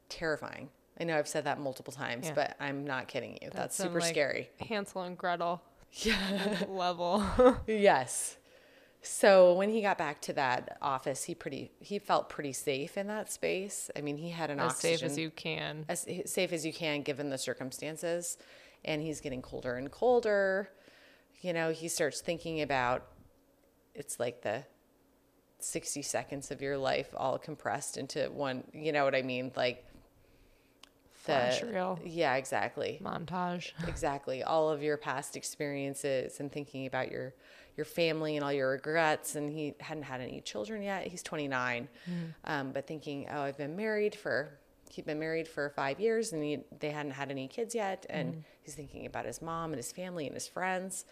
terrifying. 0.09 0.69
I 1.01 1.05
know 1.05 1.19
I've 1.19 1.29
said 1.29 1.45
that 1.45 1.59
multiple 1.59 1.93
times, 1.93 2.27
Yeah. 2.29 2.35
but 2.35 2.57
I'm 2.61 2.85
not 2.85 3.09
kidding 3.09 3.39
you. 3.41 3.51
That's, 3.53 3.75
some, 3.77 3.89
super 3.89 4.01
like, 4.01 4.11
scary. 4.11 4.51
Hansel 4.69 5.03
and 5.03 5.17
Gretel 5.17 5.63
Yeah. 5.93 6.65
level. 6.69 7.25
Yes. 7.67 8.37
So 9.05 9.55
when 9.55 9.69
he 9.71 9.83
got 9.83 9.99
back 9.99 10.21
to 10.23 10.33
that 10.35 10.79
office, 10.81 11.25
he 11.25 11.35
pretty 11.35 11.73
he 11.81 11.99
felt 11.99 12.29
pretty 12.29 12.53
safe 12.53 12.97
in 12.97 13.09
that 13.09 13.33
space. 13.33 13.91
I 13.97 14.01
mean, 14.01 14.17
he 14.17 14.31
had 14.31 14.49
an 14.51 14.61
office. 14.61 14.85
as 14.85 14.93
oxygen 14.93 14.99
safe 14.99 15.11
as 15.11 15.19
you 15.19 15.31
can. 15.31 15.85
as 15.89 16.07
safe 16.31 16.53
as 16.53 16.65
you 16.65 16.73
can 16.73 17.03
given 17.03 17.29
the 17.31 17.39
circumstances, 17.39 18.39
and 18.85 19.03
he's 19.03 19.21
getting 19.21 19.43
colder 19.43 19.75
and 19.75 19.91
colder. 19.91 20.71
You 21.41 21.53
know, 21.53 21.73
he 21.73 21.89
starts 21.89 22.21
thinking 22.21 22.61
about 22.61 23.05
it's 23.95 24.21
like 24.21 24.43
the 24.43 24.65
60 25.65 26.03
seconds 26.03 26.51
of 26.51 26.61
your 26.63 26.77
life 26.77 27.09
all 27.17 27.39
compressed 27.39 27.97
into 27.97 28.25
one, 28.31 28.65
you 28.73 28.93
know 28.93 29.05
what 29.05 29.15
I 29.15 29.23
mean? 29.23 29.53
Like 29.57 29.85
the 31.25 31.33
Flash 31.33 31.63
reel. 31.63 31.99
Yeah, 32.05 32.35
exactly. 32.35 33.01
Montage. 33.03 33.73
exactly. 33.89 34.43
All 34.43 34.71
of 34.71 34.83
your 34.83 34.97
past 34.97 35.37
experiences 35.37 36.41
and 36.41 36.51
thinking 36.51 36.87
about 36.87 37.11
your 37.11 37.35
your 37.77 37.87
family 37.87 38.37
and 38.37 38.45
all 38.45 38.53
your 38.53 38.71
regrets 38.71 39.35
and 39.35 39.51
he 39.51 39.75
hadn't 39.81 40.03
had 40.03 40.21
any 40.21 40.41
children 40.43 40.83
yet. 40.83 41.07
He's 41.07 41.23
29 41.23 41.89
um, 42.45 42.73
but 42.73 42.87
thinking 42.87 43.27
oh 43.31 43.41
i've 43.41 43.57
been 43.57 43.75
married 43.75 44.15
for 44.15 44.59
he'd 44.93 45.07
been 45.07 45.19
married 45.19 45.49
for 45.49 45.71
five 45.71 45.99
years 45.99 46.33
and 46.33 46.43
he, 46.43 46.59
they 46.79 46.91
hadn't 46.91 47.13
had 47.13 47.31
any 47.31 47.49
kids 47.49 47.75
yet. 47.75 48.05
And 48.11 48.45
he's 48.63 48.75
thinking 48.75 49.07
about 49.07 49.25
his 49.25 49.41
mom 49.41 49.73
and 49.73 49.77
his 49.77 49.91
family 49.91 50.27
and 50.27 50.35
his 50.35 50.47
friends 50.47 51.05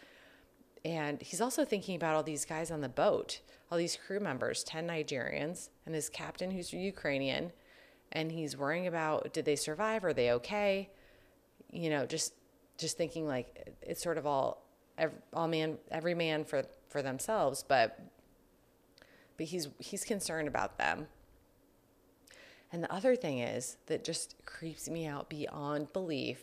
and 0.84 1.20
he's 1.20 1.40
also 1.40 1.64
thinking 1.64 1.96
about 1.96 2.14
all 2.14 2.22
these 2.22 2.44
guys 2.44 2.70
on 2.70 2.80
the 2.80 2.88
boat 2.88 3.40
all 3.70 3.78
these 3.78 3.96
crew 3.96 4.20
members 4.20 4.64
10 4.64 4.86
nigerians 4.86 5.68
and 5.86 5.94
his 5.94 6.08
captain 6.08 6.50
who's 6.50 6.72
ukrainian 6.72 7.52
and 8.12 8.32
he's 8.32 8.56
worrying 8.56 8.86
about 8.86 9.32
did 9.32 9.44
they 9.44 9.56
survive? 9.56 10.04
Are 10.04 10.12
they 10.12 10.32
okay? 10.32 10.90
You 11.70 11.90
know 11.90 12.06
just 12.06 12.34
just 12.78 12.96
thinking 12.96 13.26
like 13.26 13.74
it's 13.82 14.02
sort 14.02 14.18
of 14.18 14.26
all 14.26 14.66
ev- 14.98 15.22
all 15.32 15.48
man 15.48 15.78
every 15.90 16.14
man 16.14 16.44
for 16.44 16.64
for 16.88 17.02
themselves 17.02 17.62
but 17.66 18.00
but 19.36 19.46
he's 19.46 19.68
he's 19.78 20.04
concerned 20.04 20.48
about 20.48 20.78
them. 20.78 21.06
And 22.72 22.84
the 22.84 22.92
other 22.92 23.16
thing 23.16 23.40
is 23.40 23.78
that 23.86 24.04
just 24.04 24.36
creeps 24.46 24.88
me 24.88 25.06
out 25.06 25.28
beyond 25.28 25.92
belief 25.92 26.40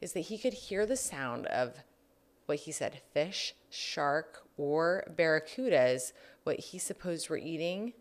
is 0.00 0.12
that 0.12 0.20
he 0.20 0.36
could 0.36 0.52
hear 0.52 0.84
the 0.84 0.96
sound 0.96 1.46
of 1.46 1.76
what 2.46 2.58
he 2.58 2.72
said 2.72 3.00
fish 3.12 3.54
shark 3.70 4.42
or 4.56 5.04
barracudas 5.16 6.12
what 6.44 6.58
he 6.60 6.78
supposed 6.78 7.28
were 7.30 7.38
eating 7.38 7.92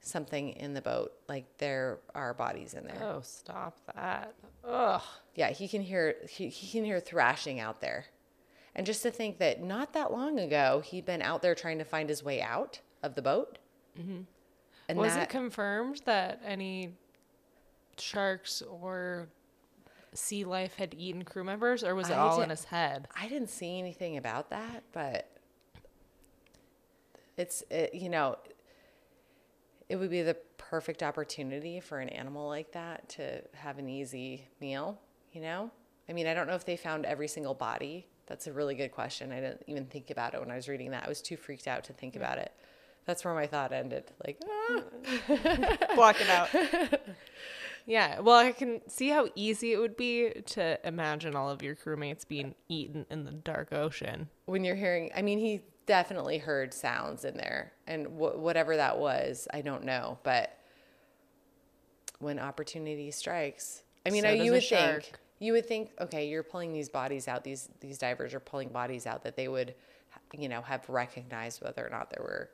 something 0.00 0.50
in 0.50 0.74
the 0.74 0.82
boat 0.82 1.12
like 1.28 1.44
there 1.58 1.98
are 2.14 2.34
bodies 2.34 2.74
in 2.74 2.84
there 2.86 2.98
Oh, 3.02 3.20
stop 3.22 3.78
that. 3.94 4.34
Ugh. 4.66 5.02
yeah, 5.34 5.50
he 5.50 5.66
can 5.68 5.80
hear 5.82 6.14
he, 6.28 6.48
he 6.48 6.78
can 6.78 6.84
hear 6.84 7.00
thrashing 7.00 7.58
out 7.60 7.80
there. 7.80 8.06
And 8.74 8.84
just 8.86 9.02
to 9.02 9.10
think 9.10 9.38
that 9.38 9.62
not 9.62 9.92
that 9.94 10.12
long 10.12 10.38
ago 10.38 10.82
he'd 10.84 11.06
been 11.06 11.22
out 11.22 11.42
there 11.42 11.54
trying 11.54 11.78
to 11.78 11.84
find 11.84 12.08
his 12.08 12.22
way 12.22 12.42
out 12.42 12.80
of 13.02 13.14
the 13.14 13.22
boat. 13.22 13.58
Mm-hmm. 13.98 14.22
And 14.88 14.98
Was 14.98 15.14
that, 15.14 15.24
it 15.24 15.28
confirmed 15.30 16.02
that 16.04 16.40
any 16.44 16.90
sharks 17.98 18.62
or 18.62 19.28
sea 20.14 20.44
life 20.44 20.76
had 20.76 20.94
eaten 20.94 21.24
crew 21.24 21.44
members, 21.44 21.84
or 21.84 21.94
was 21.94 22.08
it 22.08 22.14
I 22.14 22.18
all 22.18 22.40
in 22.40 22.50
his 22.50 22.64
head? 22.64 23.08
I 23.20 23.28
didn't 23.28 23.50
see 23.50 23.78
anything 23.78 24.16
about 24.16 24.50
that, 24.50 24.84
but 24.92 25.30
it's 27.36 27.62
it, 27.70 27.94
you 27.94 28.08
know 28.08 28.36
it 29.88 29.96
would 29.96 30.10
be 30.10 30.22
the 30.22 30.36
perfect 30.56 31.02
opportunity 31.02 31.80
for 31.80 31.98
an 31.98 32.08
animal 32.08 32.48
like 32.48 32.72
that 32.72 33.08
to 33.10 33.42
have 33.54 33.78
an 33.78 33.88
easy 33.88 34.48
meal, 34.60 34.98
you 35.32 35.40
know? 35.40 35.70
I 36.08 36.12
mean, 36.12 36.26
I 36.26 36.34
don't 36.34 36.46
know 36.46 36.54
if 36.54 36.64
they 36.64 36.76
found 36.76 37.06
every 37.06 37.28
single 37.28 37.54
body. 37.54 38.06
That's 38.26 38.46
a 38.46 38.52
really 38.52 38.74
good 38.74 38.92
question. 38.92 39.32
I 39.32 39.40
didn't 39.40 39.62
even 39.66 39.86
think 39.86 40.10
about 40.10 40.34
it 40.34 40.40
when 40.40 40.50
I 40.50 40.56
was 40.56 40.68
reading 40.68 40.90
that. 40.92 41.04
I 41.04 41.08
was 41.08 41.20
too 41.20 41.36
freaked 41.36 41.68
out 41.68 41.84
to 41.84 41.92
think 41.92 42.16
about 42.16 42.38
it. 42.38 42.52
That's 43.04 43.24
where 43.24 43.34
my 43.34 43.46
thought 43.46 43.72
ended. 43.72 44.04
Like, 44.26 44.40
ah. 44.48 44.80
Block 45.94 46.16
it 46.20 46.30
out. 46.30 46.48
yeah. 47.86 48.20
Well, 48.20 48.36
I 48.38 48.52
can 48.52 48.80
see 48.88 49.08
how 49.08 49.28
easy 49.34 49.72
it 49.72 49.78
would 49.78 49.96
be 49.96 50.30
to 50.46 50.78
imagine 50.86 51.36
all 51.36 51.50
of 51.50 51.62
your 51.62 51.74
crewmates 51.74 52.26
being 52.26 52.54
eaten 52.68 53.06
in 53.10 53.24
the 53.24 53.32
dark 53.32 53.72
ocean. 53.72 54.28
when 54.46 54.64
you're 54.64 54.74
hearing 54.76 55.10
i 55.16 55.22
mean 55.22 55.38
he 55.38 55.62
definitely 55.86 56.38
heard 56.38 56.72
sounds 56.72 57.24
in 57.24 57.36
there 57.36 57.72
and 57.86 58.06
wh- 58.06 58.38
whatever 58.38 58.76
that 58.76 58.98
was 58.98 59.46
i 59.52 59.60
don't 59.60 59.84
know 59.84 60.18
but 60.22 60.58
when 62.18 62.38
opportunity 62.38 63.10
strikes 63.10 63.82
i 64.06 64.10
mean 64.10 64.22
So 64.22 64.28
I- 64.30 64.32
you 64.32 64.52
would 64.52 64.62
think 64.64 65.12
you 65.40 65.52
would 65.52 65.66
think 65.66 65.90
okay 66.00 66.28
you're 66.28 66.42
pulling 66.42 66.72
these 66.72 66.88
bodies 66.88 67.28
out 67.28 67.44
these 67.44 67.68
these 67.80 67.98
divers 67.98 68.32
are 68.34 68.40
pulling 68.40 68.68
bodies 68.70 69.06
out 69.06 69.22
that 69.24 69.36
they 69.36 69.48
would 69.48 69.74
you 70.32 70.48
know 70.48 70.62
have 70.62 70.88
recognized 70.88 71.60
whether 71.62 71.84
or 71.86 71.90
not 71.90 72.10
there 72.10 72.22
were 72.22 72.48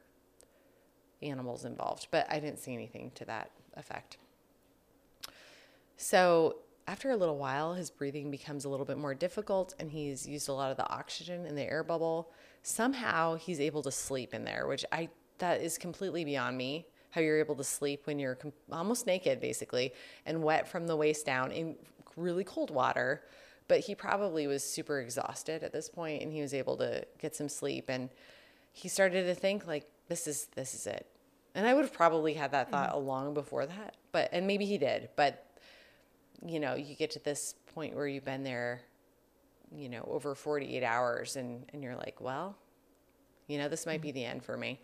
animals 1.23 1.65
involved 1.65 2.09
but 2.11 2.27
i 2.31 2.41
didn't 2.41 2.59
see 2.59 2.73
anything 2.75 3.11
to 3.15 3.25
that 3.25 3.51
effect 3.77 4.17
so 6.01 6.57
after 6.89 7.11
a 7.11 7.17
little 7.17 7.37
while, 7.37 7.75
his 7.75 7.91
breathing 7.91 8.31
becomes 8.31 8.65
a 8.65 8.71
little 8.71 8.87
bit 8.87 8.97
more 8.97 9.15
difficult, 9.15 9.75
and 9.79 9.91
he's 9.91 10.27
used 10.27 10.49
a 10.49 10.53
lot 10.55 10.71
of 10.71 10.79
the 10.79 10.89
oxygen 10.89 11.45
in 11.45 11.55
the 11.55 11.63
air 11.63 11.85
bubble. 11.85 12.33
Somehow, 12.63 13.35
he's 13.35 13.61
able 13.61 13.83
to 13.83 13.93
sleep 13.93 14.33
in 14.33 14.43
there, 14.43 14.67
which 14.67 14.83
I 14.91 15.11
that 15.39 15.61
is 15.61 15.77
completely 15.77 16.25
beyond 16.25 16.57
me. 16.57 16.87
how 17.11 17.21
you're 17.21 17.39
able 17.39 17.57
to 17.57 17.65
sleep 17.65 18.07
when 18.07 18.19
you're 18.19 18.37
com- 18.37 18.53
almost 18.73 19.07
naked, 19.07 19.41
basically, 19.41 19.93
and 20.25 20.43
wet 20.43 20.67
from 20.67 20.87
the 20.87 20.97
waist 20.97 21.27
down 21.27 21.53
in 21.53 21.77
really 22.17 22.45
cold 22.45 22.71
water. 22.71 23.23
But 23.69 23.81
he 23.81 23.95
probably 23.95 24.47
was 24.47 24.65
super 24.65 25.01
exhausted 25.01 25.63
at 25.63 25.73
this 25.73 25.89
point, 25.89 26.23
and 26.23 26.33
he 26.33 26.41
was 26.41 26.55
able 26.55 26.77
to 26.79 27.05
get 27.19 27.37
some 27.37 27.49
sleep. 27.49 27.87
And 27.89 28.09
he 28.73 28.89
started 28.89 29.25
to 29.25 29.35
think 29.35 29.67
like, 29.67 29.87
"This 30.09 30.27
is 30.27 30.47
this 30.55 30.75
is 30.75 30.87
it." 30.87 31.07
And 31.55 31.67
I 31.67 31.75
would 31.75 31.85
have 31.85 31.93
probably 31.93 32.35
had 32.35 32.53
that 32.53 32.71
thought 32.71 32.91
mm. 32.91 32.95
a 32.95 32.99
long 32.99 33.35
before 33.35 33.67
that, 33.67 33.97
but 34.13 34.31
and 34.33 34.47
maybe 34.47 34.65
he 34.65 34.79
did. 34.79 35.11
But 35.15 35.45
you 36.47 36.61
know, 36.61 36.75
you 36.75 36.95
get 36.95 37.11
to 37.13 37.19
this 37.19 37.55
point 37.75 37.95
where 37.95 38.07
you've 38.07 38.25
been 38.25 38.43
there, 38.43 38.81
you 39.75 39.89
know, 39.89 40.07
over 40.11 40.35
48 40.35 40.83
hours, 40.83 41.37
and 41.37 41.65
and 41.73 41.83
you're 41.83 41.97
like, 41.97 42.21
well, 42.21 42.57
you 43.47 43.59
know, 43.59 43.69
this 43.69 43.87
might 43.87 44.01
be 44.01 44.09
mm-hmm. 44.09 44.17
the 44.17 44.25
end 44.25 44.45
for 44.45 44.57
me. 44.57 44.81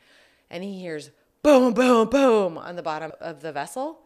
And 0.50 0.62
he 0.62 0.78
hears 0.78 1.10
boom, 1.42 1.74
boom, 1.74 2.08
boom 2.08 2.58
on 2.58 2.76
the 2.76 2.82
bottom 2.82 3.12
of 3.20 3.40
the 3.40 3.52
vessel, 3.52 4.00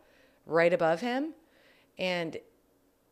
right 0.47 0.73
above 0.73 1.00
him, 1.00 1.35
and 1.99 2.37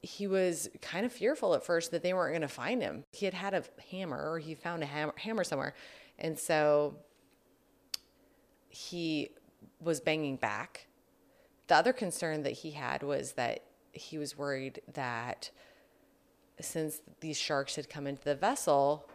he 0.01 0.27
was 0.27 0.69
kind 0.81 1.05
of 1.05 1.13
fearful 1.13 1.55
at 1.55 1.65
first 1.65 1.91
that 1.91 2.03
they 2.03 2.15
weren't 2.15 2.33
going 2.33 2.43
to 2.43 2.49
find 2.49 2.81
him. 2.81 3.05
He 3.13 3.25
had 3.25 3.35
had 3.35 3.55
a 3.55 3.65
hammer, 3.91 4.31
or 4.31 4.39
he 4.39 4.55
found 4.55 4.83
a 4.83 4.87
hammer, 4.87 5.15
hammer 5.17 5.45
somewhere, 5.45 5.75
and 6.19 6.39
so 6.39 6.97
he 8.69 9.31
was 9.81 10.01
banging 10.01 10.37
back. 10.37 10.87
The 11.67 11.77
other 11.77 11.93
concern 11.93 12.43
that 12.45 12.53
he 12.53 12.71
had 12.73 13.03
was 13.03 13.33
that 13.33 13.65
he 13.99 14.19
was 14.19 14.37
worried 14.37 14.81
that 14.95 15.51
since 16.61 17.01
these 17.21 17.37
sharks 17.37 17.77
had 17.77 17.89
come 17.89 18.07
into 18.07 18.25
the 18.25 18.35
vessel, 18.35 19.09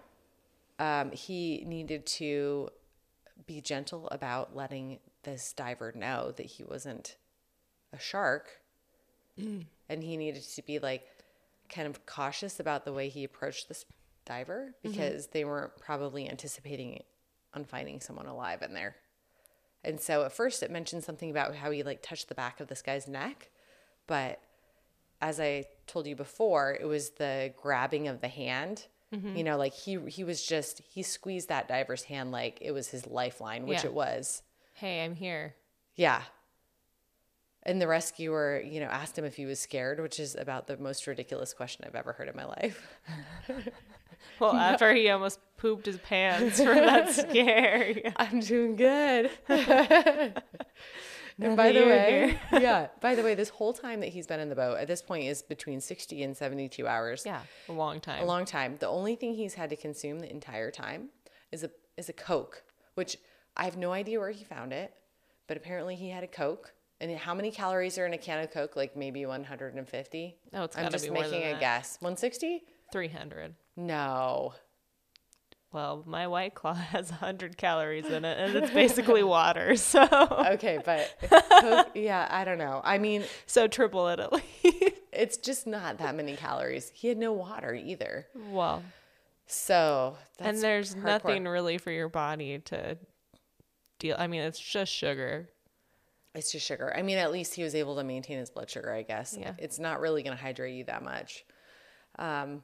um, 0.80 1.12
he 1.12 1.64
needed 1.66 2.06
to 2.06 2.70
be 3.46 3.62
gentle 3.62 4.08
about 4.10 4.56
letting 4.56 5.00
this 5.24 5.54
diver 5.54 5.92
know 5.96 6.32
that 6.38 6.46
he 6.46 6.64
wasn't 6.64 7.18
a 7.92 8.00
shark. 8.00 8.50
And 9.90 10.04
he 10.04 10.16
needed 10.16 10.44
to 10.44 10.62
be 10.62 10.80
like 10.80 11.04
kind 11.70 11.88
of 11.88 12.06
cautious 12.06 12.60
about 12.60 12.86
the 12.86 12.94
way 12.94 13.10
he 13.10 13.24
approached 13.24 13.68
this 13.68 13.86
diver 14.26 14.74
because 14.84 15.28
they 15.28 15.44
weren't 15.44 15.76
probably 15.80 16.30
anticipating 16.30 17.02
on 17.54 17.66
finding 17.66 18.00
someone 18.00 18.26
alive 18.26 18.62
in 18.62 18.74
there. 18.74 18.96
And 19.84 20.00
so 20.00 20.24
at 20.24 20.32
first 20.32 20.64
it 20.64 20.72
mentioned 20.72 21.04
something 21.04 21.30
about 21.30 21.56
how 21.56 21.72
he 21.72 21.84
like 21.84 22.02
touched 22.02 22.30
the 22.30 22.36
back 22.36 22.60
of 22.60 22.68
this 22.68 22.82
guy's 22.82 23.08
neck, 23.08 23.50
but 24.08 24.40
as 25.24 25.40
I 25.40 25.66
told 25.88 26.06
you 26.06 26.16
before, 26.16 26.78
it 26.80 26.86
was 26.86 27.12
the 27.12 27.54
grabbing 27.62 28.08
of 28.08 28.22
the 28.22 28.28
hand. 28.28 28.88
Mm-hmm. 29.14 29.36
You 29.38 29.44
know, 29.44 29.58
like 29.58 29.74
he 29.74 29.98
he 30.08 30.24
was 30.24 30.46
just 30.46 30.82
he 30.88 31.02
squeezed 31.04 31.50
that 31.50 31.68
diver's 31.68 32.04
hand 32.04 32.32
like 32.32 32.58
it 32.62 32.72
was 32.72 32.90
his 32.90 33.08
lifeline, 33.08 33.66
which 33.66 33.84
Yeah. 33.84 33.90
it 33.90 33.94
was. 33.94 34.42
Hey, 34.74 35.04
I'm 35.06 35.16
here. 35.16 35.56
Yeah. 35.96 36.24
And 37.66 37.82
the 37.82 37.88
rescuer, 37.88 38.60
you 38.60 38.80
know, 38.82 38.88
asked 38.88 39.18
him 39.18 39.24
if 39.24 39.36
he 39.38 39.46
was 39.46 39.60
scared, 39.60 40.02
which 40.02 40.20
is 40.20 40.36
about 40.36 40.68
the 40.68 40.76
most 40.78 41.08
ridiculous 41.08 41.54
question 41.54 41.86
I've 41.88 41.96
ever 41.96 42.12
heard 42.14 42.28
in 42.28 42.36
my 42.36 42.46
life. 42.46 42.86
Well, 44.40 44.54
after 44.72 44.94
he 44.94 45.10
almost 45.10 45.40
pooped 45.58 45.86
his 45.86 45.98
pants 45.98 46.58
from 46.58 46.76
that 46.78 47.12
scare. 47.14 48.14
I'm 48.16 48.40
doing 48.40 48.78
good. 48.78 49.30
and 51.40 51.58
by 51.58 51.72
the 51.72 51.82
way, 51.82 52.40
yeah, 52.52 52.88
by 53.02 53.16
the 53.16 53.24
way, 53.24 53.36
this 53.36 53.50
whole 53.50 53.74
time 53.74 54.00
that 54.02 54.10
he's 54.10 54.28
been 54.28 54.40
in 54.40 54.50
the 54.50 54.56
boat 54.56 54.78
at 54.78 54.88
this 54.88 55.02
point 55.02 55.28
is 55.28 55.42
between 55.42 55.82
60 55.82 56.24
and 56.24 56.36
72 56.36 56.88
hours. 56.88 57.24
Yeah, 57.26 57.42
a 57.70 57.74
long 57.74 58.00
time. 58.00 58.24
A 58.24 58.26
long 58.26 58.46
time. 58.46 58.78
The 58.80 58.88
only 58.88 59.16
thing 59.16 59.36
he's 59.36 59.54
had 59.56 59.70
to 59.70 59.76
consume 59.76 60.20
the 60.20 60.30
entire 60.30 60.72
time 60.72 61.10
is 61.52 61.64
a 61.64 61.72
is 61.98 62.10
a 62.10 62.14
Coke, 62.14 62.64
which 62.96 63.18
I 63.56 63.66
have 63.66 63.78
no 63.78 63.92
idea 63.92 64.20
where 64.20 64.32
he 64.32 64.44
found 64.44 64.74
it, 64.74 64.94
but 65.48 65.58
apparently 65.58 65.96
he 65.96 66.10
had 66.10 66.24
a 66.24 66.28
Coke. 66.28 66.74
And 67.02 67.18
how 67.18 67.34
many 67.34 67.52
calories 67.52 67.98
are 67.98 68.06
in 68.06 68.14
a 68.14 68.18
can 68.18 68.42
of 68.42 68.52
Coke? 68.52 68.76
Like 68.78 68.96
maybe 68.96 69.26
150. 69.26 70.38
Oh, 70.54 70.64
it's 70.64 70.78
I'm 70.78 70.90
just 70.90 71.12
making 71.12 71.44
a 71.44 71.60
guess. 71.60 71.98
160? 72.00 72.64
300. 72.94 73.56
No. 73.76 74.54
Well, 75.74 76.04
my 76.06 76.28
White 76.28 76.54
Claw 76.54 76.74
has 76.94 77.10
100 77.10 77.58
calories 77.58 78.06
in 78.06 78.24
it, 78.24 78.38
and 78.40 78.56
it's 78.64 78.72
basically 78.72 79.24
water. 79.38 79.76
So, 79.78 80.04
Okay, 80.54 80.80
but 80.86 81.14
Coke, 81.60 81.90
yeah, 81.96 82.28
I 82.30 82.46
don't 82.46 82.58
know. 82.60 82.80
I 82.84 82.98
mean, 83.00 83.24
so 83.48 83.68
triple 83.68 84.08
it 84.10 84.20
at 84.20 84.32
least. 84.32 84.94
it's 85.12 85.38
just 85.38 85.66
not 85.68 85.98
that 85.98 86.16
many 86.16 86.36
calories. 86.36 86.92
He 86.94 87.08
had 87.08 87.18
no 87.18 87.34
water 87.34 87.74
either. 87.74 88.28
well, 88.52 88.84
So 89.48 90.16
that's 90.38 90.50
and 90.50 90.64
there's 90.64 90.96
hardcore. 90.96 91.04
nothing 91.04 91.46
really 91.48 91.78
for 91.80 91.92
your 91.92 92.08
body 92.10 92.60
to 92.66 92.98
deal. 94.00 94.16
I 94.18 94.28
mean, 94.28 94.42
it's 94.42 94.60
just 94.60 94.92
sugar. 94.92 95.50
It's 96.36 96.52
just 96.52 96.66
sugar. 96.66 96.94
I 96.96 97.02
mean, 97.04 97.18
at 97.18 97.32
least 97.32 97.54
he 97.56 97.64
was 97.64 97.76
able 97.76 97.96
to 97.98 98.04
maintain 98.04 98.38
his 98.40 98.50
blood 98.50 98.70
sugar, 98.70 98.92
I 98.94 99.02
guess. 99.04 99.36
Yeah. 99.40 99.54
It's 99.58 99.80
not 99.80 100.00
really 100.02 100.24
going 100.24 100.36
to 100.36 100.42
hydrate 100.42 100.76
you 100.76 100.84
that 100.86 101.04
much. 101.04 101.46
Um, 102.18 102.64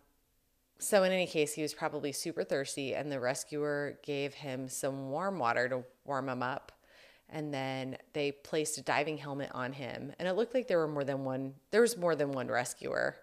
so, 0.80 1.04
in 1.04 1.12
any 1.12 1.28
case, 1.28 1.54
he 1.54 1.62
was 1.62 1.74
probably 1.74 2.14
super 2.14 2.44
thirsty, 2.44 2.96
and 2.96 3.12
the 3.12 3.20
rescuer 3.20 4.00
gave 4.02 4.34
him 4.34 4.70
some 4.70 5.10
warm 5.10 5.38
water 5.38 5.68
to 5.68 5.84
warm 6.06 6.30
him 6.30 6.42
up. 6.42 6.72
And 7.30 7.54
then 7.54 7.98
they 8.14 8.32
placed 8.32 8.78
a 8.78 8.82
diving 8.82 9.18
helmet 9.18 9.52
on 9.54 9.74
him, 9.74 10.14
and 10.18 10.28
it 10.28 10.36
looked 10.36 10.54
like 10.54 10.68
there 10.68 10.80
were 10.80 10.88
more 10.88 11.04
than 11.04 11.26
one. 11.26 11.56
There 11.72 11.82
was 11.82 11.98
more 11.98 12.16
than 12.16 12.32
one 12.32 12.48
rescuer. 12.48 13.18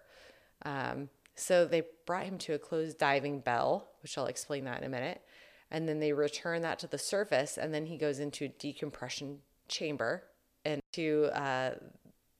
Um, 0.65 1.09
so 1.35 1.65
they 1.65 1.83
brought 2.05 2.25
him 2.25 2.37
to 2.39 2.53
a 2.53 2.59
closed 2.59 2.97
diving 2.97 3.39
bell, 3.39 3.89
which 4.01 4.17
I'll 4.17 4.27
explain 4.27 4.65
that 4.65 4.79
in 4.79 4.83
a 4.83 4.89
minute. 4.89 5.21
And 5.69 5.89
then 5.89 5.99
they 5.99 6.13
return 6.13 6.61
that 6.61 6.79
to 6.79 6.87
the 6.87 6.97
surface, 6.97 7.57
and 7.57 7.73
then 7.73 7.87
he 7.87 7.97
goes 7.97 8.19
into 8.19 8.45
a 8.45 8.49
decompression 8.49 9.39
chamber 9.67 10.23
and 10.63 10.81
to 10.93 11.29
uh, 11.33 11.71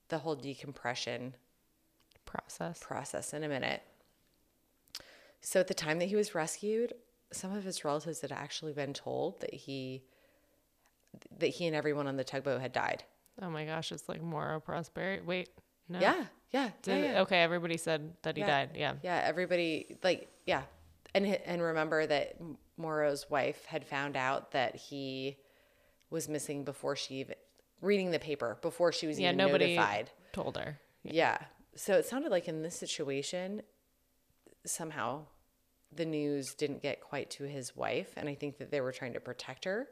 the 0.09 0.19
whole 0.19 0.35
decompression 0.35 1.33
Process. 2.25 2.79
process 2.81 3.33
in 3.33 3.43
a 3.43 3.47
minute. 3.47 3.81
So 5.49 5.61
at 5.61 5.67
the 5.67 5.73
time 5.73 5.99
that 5.99 6.09
he 6.09 6.15
was 6.17 6.35
rescued, 6.35 6.91
some 7.31 7.55
of 7.55 7.63
his 7.63 7.85
relatives 7.85 8.19
had 8.19 8.33
actually 8.33 8.73
been 8.73 8.91
told 8.93 9.39
that 9.39 9.53
he 9.53 10.03
that 11.39 11.47
he 11.47 11.67
and 11.67 11.73
everyone 11.73 12.05
on 12.05 12.17
the 12.17 12.25
tugboat 12.25 12.59
had 12.59 12.73
died. 12.73 13.05
Oh 13.41 13.49
my 13.49 13.63
gosh, 13.63 13.93
it's 13.93 14.09
like 14.09 14.21
Mauro 14.21 14.59
Prosperi. 14.59 15.23
Wait, 15.23 15.47
no. 15.87 16.01
Yeah, 16.01 16.25
yeah, 16.51 16.71
Did- 16.81 17.01
yeah, 17.05 17.11
yeah. 17.13 17.21
Okay, 17.21 17.41
everybody 17.41 17.77
said 17.77 18.13
that 18.23 18.35
he 18.35 18.41
Yeah. 18.41 18.47
died. 18.47 18.69
Yeah. 18.75 18.95
Yeah, 19.01 19.21
everybody 19.23 19.97
like 20.03 20.27
yeah, 20.45 20.63
and 21.15 21.25
and 21.25 21.61
remember 21.61 22.05
that 22.05 22.35
Mauro's 22.75 23.29
wife 23.29 23.63
had 23.63 23.85
found 23.87 24.17
out 24.17 24.51
that 24.51 24.75
he 24.75 25.37
was 26.09 26.27
missing 26.27 26.65
before 26.65 26.97
she 26.97 27.15
even 27.21 27.35
reading 27.79 28.11
the 28.11 28.19
paper 28.19 28.57
before 28.61 28.91
she 28.91 29.07
was 29.07 29.17
Yeah, 29.17 29.27
even 29.29 29.37
nobody 29.37 29.77
notified. 29.77 30.11
told 30.33 30.57
her. 30.57 30.81
Yeah. 31.03 31.37
So 31.77 31.93
it 31.93 32.05
sounded 32.05 32.31
like 32.31 32.49
in 32.49 32.63
this 32.63 32.75
situation, 32.75 33.61
somehow 34.65 35.27
the 35.95 36.05
news 36.05 36.53
didn't 36.53 36.81
get 36.81 37.01
quite 37.01 37.29
to 37.31 37.43
his 37.43 37.75
wife. 37.75 38.13
And 38.17 38.27
I 38.27 38.35
think 38.35 38.57
that 38.57 38.71
they 38.71 38.81
were 38.81 38.91
trying 38.91 39.13
to 39.13 39.19
protect 39.19 39.65
her. 39.65 39.87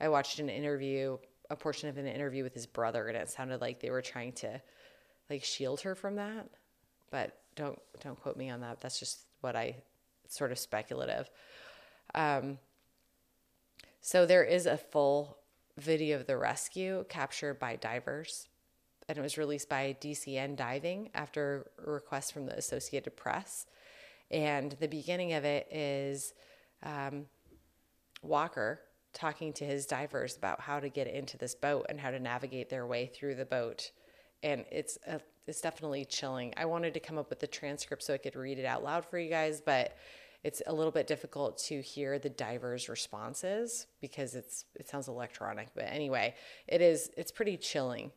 I 0.00 0.08
watched 0.08 0.38
an 0.38 0.48
interview, 0.48 1.18
a 1.50 1.56
portion 1.56 1.88
of 1.88 1.98
an 1.98 2.06
interview 2.06 2.42
with 2.42 2.54
his 2.54 2.66
brother, 2.66 3.08
and 3.08 3.16
it 3.16 3.28
sounded 3.30 3.60
like 3.60 3.80
they 3.80 3.90
were 3.90 4.02
trying 4.02 4.32
to 4.32 4.60
like 5.30 5.44
shield 5.44 5.80
her 5.82 5.94
from 5.94 6.16
that. 6.16 6.48
But 7.10 7.38
don't 7.56 7.78
don't 8.00 8.20
quote 8.20 8.36
me 8.36 8.50
on 8.50 8.60
that. 8.60 8.80
That's 8.80 8.98
just 8.98 9.20
what 9.40 9.56
I 9.56 9.76
sort 10.28 10.52
of 10.52 10.58
speculative. 10.58 11.30
Um, 12.14 12.58
so 14.00 14.26
there 14.26 14.44
is 14.44 14.66
a 14.66 14.76
full 14.76 15.38
video 15.76 16.16
of 16.16 16.26
the 16.26 16.36
rescue 16.36 17.04
captured 17.08 17.58
by 17.58 17.76
divers 17.76 18.48
and 19.08 19.16
it 19.16 19.22
was 19.22 19.38
released 19.38 19.68
by 19.68 19.96
DCN 20.00 20.54
Diving 20.54 21.08
after 21.14 21.70
a 21.84 21.90
request 21.90 22.32
from 22.32 22.46
the 22.46 22.56
Associated 22.56 23.16
Press. 23.16 23.66
And 24.30 24.72
the 24.72 24.88
beginning 24.88 25.32
of 25.32 25.44
it 25.44 25.68
is 25.70 26.34
um, 26.82 27.26
Walker 28.22 28.80
talking 29.12 29.52
to 29.54 29.64
his 29.64 29.86
divers 29.86 30.36
about 30.36 30.60
how 30.60 30.80
to 30.80 30.88
get 30.88 31.06
into 31.06 31.38
this 31.38 31.54
boat 31.54 31.86
and 31.88 31.98
how 31.98 32.10
to 32.10 32.20
navigate 32.20 32.68
their 32.68 32.86
way 32.86 33.06
through 33.06 33.34
the 33.34 33.44
boat. 33.44 33.90
And 34.42 34.64
it's 34.70 34.98
a, 35.06 35.20
it's 35.46 35.60
definitely 35.60 36.04
chilling. 36.04 36.52
I 36.56 36.66
wanted 36.66 36.94
to 36.94 37.00
come 37.00 37.18
up 37.18 37.30
with 37.30 37.40
the 37.40 37.46
transcript 37.46 38.02
so 38.02 38.14
I 38.14 38.18
could 38.18 38.36
read 38.36 38.58
it 38.58 38.66
out 38.66 38.84
loud 38.84 39.04
for 39.04 39.18
you 39.18 39.30
guys, 39.30 39.60
but 39.60 39.96
it's 40.44 40.62
a 40.66 40.72
little 40.72 40.92
bit 40.92 41.06
difficult 41.06 41.58
to 41.58 41.80
hear 41.80 42.18
the 42.18 42.28
divers' 42.28 42.88
responses 42.88 43.86
because 44.00 44.34
it's 44.34 44.66
it 44.76 44.88
sounds 44.88 45.08
electronic. 45.08 45.68
But 45.74 45.86
anyway, 45.86 46.34
it 46.68 46.80
is 46.80 47.10
it's 47.16 47.32
pretty 47.32 47.56
chilling. 47.56 48.12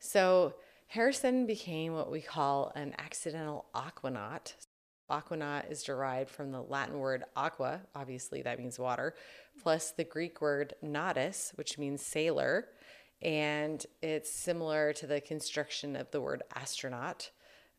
So 0.00 0.54
Harrison 0.90 1.46
became 1.46 1.94
what 1.94 2.10
we 2.10 2.20
call 2.20 2.72
an 2.74 2.96
accidental 2.98 3.66
aquanaut. 3.76 4.54
Aquanaut 5.08 5.70
is 5.70 5.84
derived 5.84 6.28
from 6.28 6.50
the 6.50 6.60
Latin 6.60 6.98
word 6.98 7.22
aqua, 7.36 7.82
obviously 7.94 8.42
that 8.42 8.58
means 8.58 8.76
water, 8.76 9.14
plus 9.62 9.92
the 9.92 10.02
Greek 10.02 10.40
word 10.40 10.74
nautis, 10.84 11.56
which 11.56 11.78
means 11.78 12.04
sailor. 12.04 12.66
And 13.22 13.86
it's 14.02 14.34
similar 14.34 14.92
to 14.94 15.06
the 15.06 15.20
construction 15.20 15.94
of 15.94 16.10
the 16.10 16.20
word 16.20 16.42
astronaut. 16.56 17.30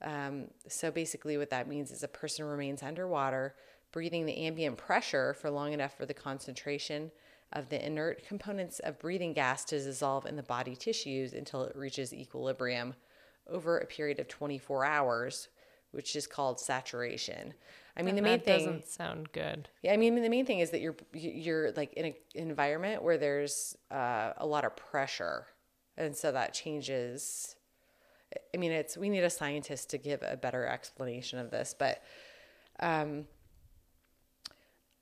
Um, 0.02 0.46
so 0.70 0.90
basically, 0.90 1.38
what 1.38 1.50
that 1.50 1.68
means 1.68 1.92
is 1.92 2.04
a 2.04 2.08
person 2.08 2.46
remains 2.46 2.82
underwater, 2.82 3.56
breathing 3.92 4.26
the 4.26 4.38
ambient 4.38 4.78
pressure 4.78 5.34
for 5.34 5.50
long 5.50 5.74
enough 5.74 5.98
for 5.98 6.06
the 6.06 6.14
concentration 6.14 7.12
of 7.54 7.70
the 7.70 7.86
inert 7.86 8.26
components 8.26 8.80
of 8.80 9.00
breathing 9.00 9.34
gas 9.34 9.66
to 9.66 9.80
dissolve 9.82 10.26
in 10.26 10.36
the 10.36 10.44
body 10.44 10.76
tissues 10.76 11.34
until 11.34 11.64
it 11.64 11.76
reaches 11.76 12.14
equilibrium 12.14 12.96
over 13.50 13.78
a 13.78 13.86
period 13.86 14.20
of 14.20 14.28
24 14.28 14.86
hours, 14.86 15.50
which 15.92 16.16
is 16.16 16.28
called 16.28 16.60
saturation. 16.60 17.54
I 17.98 18.04
mean, 18.04 18.16
the 18.16 18.22
main 18.22 18.40
that 18.40 18.46
thing. 18.46 18.60
doesn't 18.60 18.88
sound 18.88 19.32
good. 19.34 19.68
Yeah, 19.84 19.94
I 19.94 19.98
mean, 19.98 20.16
the 20.22 20.30
main 20.30 20.46
thing 20.46 20.60
is 20.60 20.70
that 20.72 20.80
you're 20.80 20.96
you're 21.14 21.72
like 21.74 21.94
in 21.94 22.06
an 22.06 22.14
environment 22.34 23.04
where 23.04 23.18
there's 23.18 23.76
uh, 23.92 24.32
a 24.38 24.46
lot 24.46 24.64
of 24.64 24.76
pressure, 24.78 25.48
and 25.98 26.16
so 26.16 26.32
that 26.32 26.54
changes. 26.54 27.56
I 28.54 28.58
mean, 28.58 28.72
it's 28.72 28.96
we 28.96 29.10
need 29.10 29.26
a 29.26 29.30
scientist 29.30 29.90
to 29.90 29.98
give 29.98 30.24
a 30.24 30.38
better 30.38 30.66
explanation 30.66 31.38
of 31.38 31.52
this, 31.52 31.76
but 31.78 32.02
um, 32.80 33.26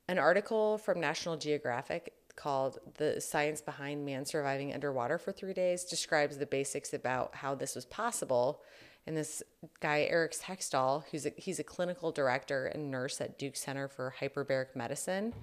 an 0.07 0.17
article 0.17 0.79
from 0.79 0.99
National 0.99 1.37
Geographic 1.37 2.13
called 2.39 2.79
"The 2.95 3.19
Science 3.19 3.61
Behind 3.61 4.05
Man 4.05 4.25
Surviving 4.25 4.73
Underwater 4.73 5.17
for 5.17 5.31
Three 5.31 5.53
Days" 5.53 5.83
describes 5.83 6.37
the 6.37 6.45
basics 6.45 6.93
about 6.93 7.35
how 7.35 7.55
this 7.55 7.75
was 7.75 7.85
possible 7.85 8.61
and 9.09 9.17
this 9.17 9.41
guy, 9.79 10.07
Eric 10.09 10.33
Hexdall, 10.33 11.03
who's 11.09 11.25
a, 11.25 11.31
he's 11.35 11.57
a 11.57 11.63
clinical 11.63 12.11
director 12.11 12.67
and 12.67 12.91
nurse 12.91 13.19
at 13.21 13.39
Duke 13.39 13.55
Center 13.55 13.87
for 13.87 14.13
Hyperbaric 14.19 14.75
Medicine. 14.75 15.33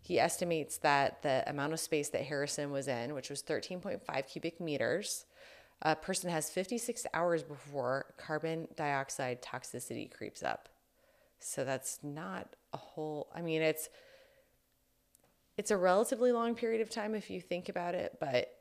He 0.00 0.18
estimates 0.18 0.78
that 0.78 1.22
the 1.22 1.44
amount 1.46 1.74
of 1.74 1.80
space 1.80 2.08
that 2.10 2.22
Harrison 2.22 2.70
was 2.70 2.88
in, 2.88 3.12
which 3.12 3.28
was 3.28 3.42
13.5 3.42 4.26
cubic 4.26 4.58
meters, 4.58 5.26
a 5.82 5.94
person 5.94 6.30
has 6.30 6.50
56 6.50 7.06
hours 7.12 7.42
before 7.42 8.06
carbon 8.16 8.68
dioxide 8.76 9.42
toxicity 9.42 10.10
creeps 10.10 10.42
up. 10.42 10.68
So 11.40 11.64
that's 11.64 11.98
not 12.02 12.56
a 12.72 12.78
whole, 12.78 13.28
I 13.34 13.42
mean, 13.42 13.60
it's, 13.60 13.88
it's 15.60 15.70
a 15.70 15.76
relatively 15.76 16.32
long 16.32 16.54
period 16.54 16.80
of 16.80 16.88
time 16.88 17.14
if 17.14 17.28
you 17.28 17.38
think 17.38 17.68
about 17.68 17.94
it, 17.94 18.16
but 18.18 18.56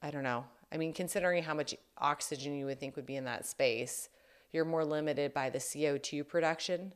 I 0.00 0.10
don't 0.10 0.22
know. 0.22 0.46
I 0.72 0.78
mean, 0.78 0.94
considering 0.94 1.42
how 1.42 1.52
much 1.52 1.74
oxygen 1.98 2.56
you 2.56 2.64
would 2.64 2.80
think 2.80 2.96
would 2.96 3.04
be 3.04 3.16
in 3.16 3.26
that 3.26 3.44
space, 3.44 4.08
you're 4.52 4.64
more 4.64 4.86
limited 4.86 5.34
by 5.34 5.50
the 5.50 5.58
CO2 5.58 6.26
production 6.26 6.94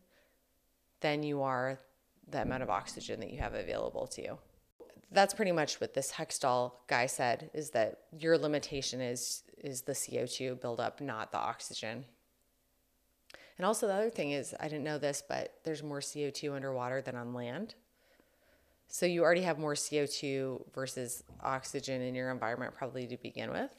than 1.01 1.23
you 1.23 1.43
are 1.43 1.79
the 2.27 2.41
amount 2.41 2.63
of 2.63 2.71
oxygen 2.71 3.21
that 3.21 3.31
you 3.31 3.39
have 3.39 3.53
available 3.53 4.07
to 4.07 4.23
you. 4.23 4.39
That's 5.13 5.35
pretty 5.35 5.53
much 5.53 5.79
what 5.79 5.93
this 5.93 6.13
Hexdall 6.13 6.73
guy 6.87 7.05
said 7.05 7.51
is 7.53 7.69
that 7.73 7.99
your 8.19 8.39
limitation 8.39 9.03
is 9.03 9.43
is 9.59 9.83
the 9.83 9.93
CO2 9.93 10.59
buildup, 10.59 11.03
not 11.03 11.33
the 11.33 11.39
oxygen. 11.39 12.07
And 13.59 13.67
also 13.67 13.87
the 13.87 13.93
other 13.93 14.09
thing 14.09 14.31
is, 14.31 14.55
I 14.59 14.69
didn't 14.69 14.85
know 14.85 14.97
this, 14.97 15.23
but 15.29 15.53
there's 15.65 15.83
more 15.83 16.01
CO2 16.01 16.55
underwater 16.57 17.03
than 17.03 17.15
on 17.15 17.35
land. 17.35 17.75
So 18.93 19.07
you 19.07 19.23
already 19.23 19.43
have 19.43 19.57
more 19.57 19.75
CO2 19.75 20.75
versus 20.75 21.23
oxygen 21.45 22.03
in 22.03 22.17
your 22.17 22.33
environment 22.33 22.75
probably 22.75 23.07
to 23.07 23.17
begin 23.17 23.53
with. 23.53 23.71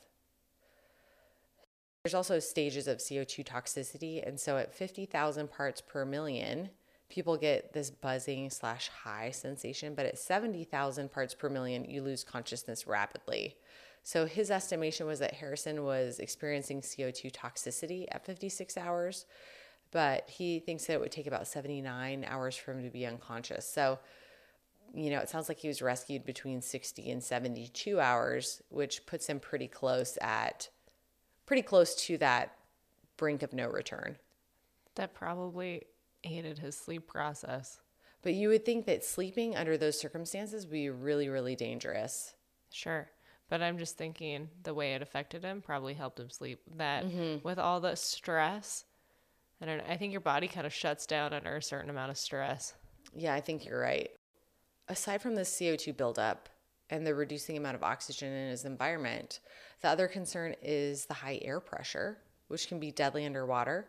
There's 2.04 2.14
also 2.14 2.40
stages 2.40 2.88
of 2.88 3.00
CO2 3.00 3.46
toxicity. 3.46 4.26
And 4.26 4.40
so 4.40 4.58
at 4.58 4.74
50,000 4.74 5.52
parts 5.52 5.82
per 5.82 6.06
million, 6.06 6.70
people 7.10 7.36
get 7.36 7.74
this 7.74 7.90
buzzing 7.90 8.50
slash 8.50 8.88
high 8.88 9.32
sensation. 9.32 9.96
But 9.96 10.06
at 10.06 10.18
70,000 10.18 11.12
parts 11.12 11.34
per 11.34 11.50
million, 11.50 11.84
you 11.84 12.02
lose 12.02 12.24
consciousness 12.24 12.88
rapidly. 12.88 13.58
So 14.04 14.26
his 14.26 14.50
estimation 14.50 15.08
was 15.08 15.20
that 15.20 15.34
Harrison 15.34 15.84
was 15.84 16.20
experiencing 16.20 16.82
CO2 16.82 17.34
toxicity 17.34 18.06
at 18.12 18.26
56 18.26 18.78
hours, 18.78 19.26
but 19.92 20.30
he 20.30 20.60
thinks 20.60 20.86
that 20.86 20.94
it 20.94 21.02
would 21.02 21.12
take 21.12 21.28
about 21.28 21.48
79 21.48 22.26
hours 22.28 22.56
for 22.56 22.72
him 22.72 22.82
to 22.84 22.90
be 22.90 23.06
unconscious. 23.06 23.68
So 23.68 24.00
you 24.94 25.10
know, 25.10 25.20
it 25.20 25.30
sounds 25.30 25.48
like 25.48 25.60
he 25.60 25.68
was 25.68 25.82
rescued 25.82 26.26
between 26.26 26.62
60 26.62 27.10
and 27.12 27.24
72 27.24 28.00
hours, 28.00 28.62
which 28.70 29.06
puts 29.06 29.28
him 29.28 29.40
pretty 29.40 29.68
close 29.68 30.18
at 30.22 30.70
pretty 31.46 31.62
close 31.62 31.96
to 31.96 32.18
that 32.18 32.56
brink 33.18 33.44
of 33.44 33.54
no 33.54 33.68
return. 33.68 34.18
That 34.96 35.14
probably 35.14 35.84
aided 36.24 36.60
his 36.60 36.78
sleep 36.78 37.08
process. 37.08 37.80
But 38.22 38.34
you 38.34 38.50
would 38.50 38.66
think 38.66 38.86
that 38.86 39.04
sleeping 39.04 39.56
under 39.56 39.78
those 39.78 40.00
circumstances 40.00 40.66
would 40.66 40.72
be 40.72 40.90
really, 40.90 41.28
really 41.28 41.56
dangerous. 41.56 42.34
Sure. 42.70 43.10
But 43.50 43.62
I'm 43.62 43.78
just 43.78 43.98
thinking 43.98 44.50
the 44.64 44.74
way 44.74 44.94
it 44.94 45.02
affected 45.02 45.44
him 45.44 45.62
probably 45.62 45.94
helped 45.94 46.20
him 46.20 46.30
sleep. 46.30 46.62
That 46.78 47.06
mm-hmm. 47.06 47.46
with 47.46 47.60
all 47.60 47.82
the 47.82 47.96
stress, 47.96 48.86
I 49.62 49.66
don't 49.66 49.80
know, 49.80 49.84
I 49.90 49.98
think 49.98 50.12
your 50.12 50.22
body 50.22 50.48
kind 50.48 50.66
of 50.66 50.74
shuts 50.74 51.06
down 51.06 51.34
under 51.34 51.56
a 51.56 51.62
certain 51.62 51.90
amount 51.90 52.12
of 52.12 52.18
stress. 52.18 52.74
Yeah, 53.14 53.34
I 53.34 53.42
think 53.42 53.66
you're 53.66 53.80
right 53.80 54.12
aside 54.92 55.22
from 55.22 55.36
the 55.36 55.42
CO2 55.42 55.96
buildup 55.96 56.50
and 56.90 57.08
the 57.08 57.16
reducing 57.16 57.56
amount 57.56 57.76
of 57.76 57.84
oxygen 57.84 58.32
in 58.32 58.50
his 58.50 58.66
environment, 58.66 59.40
the 59.82 59.88
other 59.88 60.08
concern 60.08 60.54
is 60.62 61.06
the 61.06 61.14
high 61.14 61.40
air 61.42 61.62
pressure, 61.62 62.18
which 62.50 62.68
can 62.68 62.80
be 62.80 62.92
deadly 62.92 63.26
underwater. 63.26 63.88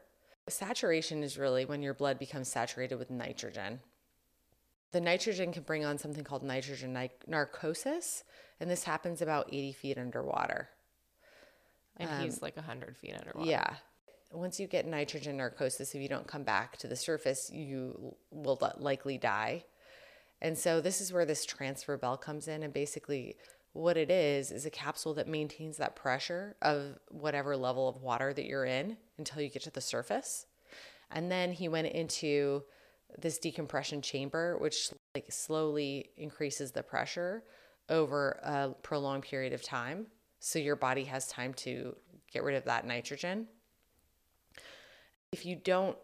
Saturation 0.49 1.23
is 1.25 1.37
really 1.37 1.65
when 1.65 1.83
your 1.83 1.95
blood 1.95 2.19
becomes 2.19 2.49
saturated 2.49 2.95
with 2.97 3.11
nitrogen. 3.11 3.81
The 4.93 5.01
nitrogen 5.01 5.53
can 5.53 5.65
bring 5.65 5.85
on 5.85 5.99
something 5.99 6.23
called 6.23 6.45
nitrogen 6.45 6.97
narcosis, 7.27 8.23
and 8.61 8.71
this 8.71 8.85
happens 8.85 9.23
about 9.23 9.49
80 9.49 9.73
feet 9.73 9.99
underwater. 9.99 10.69
And 11.97 12.09
um, 12.11 12.21
he's 12.21 12.43
like 12.43 12.57
100 12.57 12.97
feet 12.97 13.15
underwater. 13.19 13.51
Yeah. 13.51 13.75
Once 14.31 14.61
you 14.61 14.67
get 14.67 14.87
nitrogen 14.87 15.37
narcosis, 15.37 15.95
if 15.95 16.01
you 16.01 16.09
don't 16.09 16.27
come 16.27 16.43
back 16.43 16.77
to 16.79 16.88
the 16.88 16.97
surface, 16.97 17.51
you 17.51 18.15
will 18.31 18.59
likely 18.79 19.19
die. 19.19 19.65
And 20.43 20.59
so 20.59 20.81
this 20.81 21.01
is 21.01 21.13
where 21.13 21.25
this 21.25 21.47
transfer 21.47 21.97
bell 21.97 22.19
comes 22.19 22.49
in. 22.49 22.65
And 22.65 22.75
basically, 22.75 23.37
what 23.73 23.97
it 23.97 24.11
is 24.11 24.51
is 24.51 24.67
a 24.67 24.71
capsule 24.71 25.15
that 25.15 25.29
maintains 25.29 25.79
that 25.79 25.97
pressure 25.97 26.57
of 26.61 26.99
whatever 27.09 27.57
level 27.57 27.89
of 27.89 28.03
water 28.03 28.35
that 28.35 28.45
you're 28.45 28.67
in 28.67 28.99
until 29.17 29.41
you 29.41 29.49
get 29.49 29.63
to 29.63 29.71
the 29.71 29.81
surface. 29.81 30.47
And 31.11 31.31
then 31.31 31.53
he 31.53 31.69
went 31.69 31.87
into 31.87 32.65
this 33.19 33.39
decompression 33.39 34.03
chamber, 34.03 34.59
which 34.59 34.91
like 35.15 35.27
slowly 35.31 36.11
increases 36.17 36.73
the 36.73 36.83
pressure 36.83 37.45
over 37.89 38.41
a 38.43 38.71
prolonged 38.83 39.23
period 39.23 39.53
of 39.53 39.63
time. 39.63 40.07
So 40.41 40.59
your 40.59 40.77
body 40.77 41.05
has 41.05 41.29
time 41.29 41.55
to 41.55 41.95
get 42.33 42.43
rid 42.43 42.57
of 42.57 42.65
that 42.65 42.87
nitrogen. 42.87 43.47
If 45.31 45.47
you 45.47 45.55
don't 45.55 45.97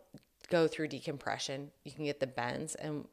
go 0.48 0.68
through 0.68 0.88
decompression, 0.88 1.70
you 1.84 1.92
can 1.92 2.04
get 2.04 2.20
the 2.20 2.26
bends. 2.26 2.74
And 2.76 3.06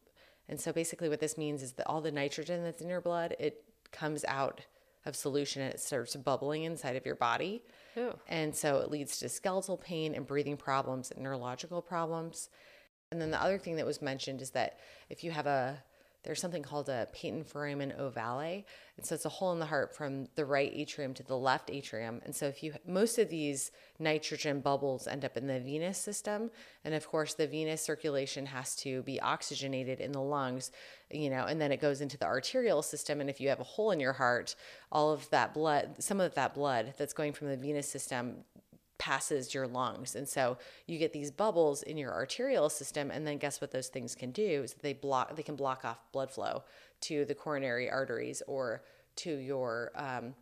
and 0.48 0.60
so 0.60 0.72
basically 0.72 1.10
what 1.10 1.20
this 1.20 1.38
means 1.38 1.64
is 1.64 1.74
that 1.74 1.88
all 1.88 2.02
the 2.02 2.12
nitrogen 2.12 2.64
that's 2.64 2.82
in 2.82 2.90
your 2.90 3.02
blood, 3.02 3.36
it 3.40 3.64
comes 3.92 4.24
out 4.28 4.62
of 5.06 5.16
solution 5.16 5.62
and 5.62 5.74
it 5.74 5.80
starts 5.80 6.16
bubbling 6.16 6.64
inside 6.64 6.96
of 6.96 7.06
your 7.06 7.16
body. 7.16 7.64
Ooh. 7.98 8.14
And 8.28 8.56
so 8.56 8.78
it 8.78 8.90
leads 8.90 9.20
to 9.20 9.30
skeletal 9.30 9.78
pain 9.78 10.16
and 10.16 10.26
breathing 10.26 10.58
problems 10.58 11.12
and 11.12 11.24
neurological 11.24 11.82
problems. 11.82 12.50
And 13.12 13.22
then 13.22 13.32
the 13.32 13.42
other 13.42 13.58
thing 13.58 13.76
that 13.76 13.86
was 13.86 14.02
mentioned 14.02 14.42
is 14.42 14.52
that 14.52 14.80
if 15.10 15.24
you 15.24 15.32
have 15.32 15.46
a 15.46 15.84
there's 16.26 16.42
something 16.42 16.64
called 16.64 16.90
a 16.90 17.08
patent 17.14 17.48
foramen 17.48 17.94
ovale. 18.00 18.64
And 18.98 19.06
so 19.06 19.14
it's 19.14 19.26
a 19.26 19.30
hole 19.30 19.54
in 19.54 19.60
the 19.60 19.66
heart 19.66 19.96
from 19.96 20.28
the 20.36 20.44
right 20.44 20.72
atrium 20.74 21.14
to 21.14 21.24
the 21.24 21.38
left 21.38 21.70
atrium. 21.70 22.22
And 22.26 22.36
so 22.36 22.48
if 22.48 22.64
you 22.64 22.74
most 22.88 23.20
of 23.20 23.30
these 23.30 23.72
nitrogen 24.00 24.60
bubbles 24.60 25.06
end 25.06 25.24
up 25.24 25.38
in 25.38 25.46
the 25.48 25.60
venous 25.60 25.98
system, 25.98 26.50
and 26.84 26.96
of 26.96 27.08
course 27.08 27.36
the 27.36 27.46
venous 27.46 27.82
circulation 27.82 28.48
has 28.48 28.76
to 28.78 29.04
be 29.04 29.22
oxygenated 29.22 30.00
in 30.00 30.12
the 30.12 30.22
lungs, 30.22 30.72
you 31.12 31.30
know, 31.30 31.46
and 31.46 31.62
then 31.62 31.72
it 31.72 31.80
goes 31.80 32.02
into 32.02 32.18
the 32.18 32.26
arterial 32.26 32.82
system. 32.82 33.22
And 33.22 33.30
if 33.30 33.40
you 33.40 33.50
have 33.50 33.60
a 33.60 33.64
hole 33.64 33.92
in 33.92 34.00
your 34.00 34.14
heart, 34.14 34.56
all 34.92 35.12
of 35.12 35.30
that 35.30 35.54
blood, 35.54 35.96
some 36.00 36.20
of 36.20 36.34
that 36.36 36.56
blood 36.56 36.96
that's 36.98 37.14
going 37.14 37.34
from 37.34 37.50
the 37.50 37.58
venous 37.58 37.88
system 37.88 38.38
passes 38.98 39.54
your 39.54 39.68
lungs. 39.68 40.16
And 40.16 40.28
so 40.28 40.58
you 40.88 40.98
get 40.98 41.14
these 41.14 41.32
bubbles 41.32 41.84
in 41.84 41.98
your 41.98 42.14
arterial 42.14 42.70
system 42.70 43.12
and 43.12 43.26
then 43.28 43.38
guess 43.38 43.60
what 43.60 43.72
those 43.72 43.88
things 43.88 44.16
can 44.16 44.32
do 44.32 44.64
is 44.64 44.74
they 44.74 44.94
block 44.94 45.36
they 45.36 45.44
can 45.44 45.56
block 45.56 45.84
off 45.84 46.00
blood 46.12 46.32
flow 46.32 46.64
to 47.02 47.26
the 47.26 47.36
coronary 47.36 47.90
arteries 47.90 48.42
or 48.48 48.84
to 49.18 49.36
your 49.36 49.92
um, 49.96 50.34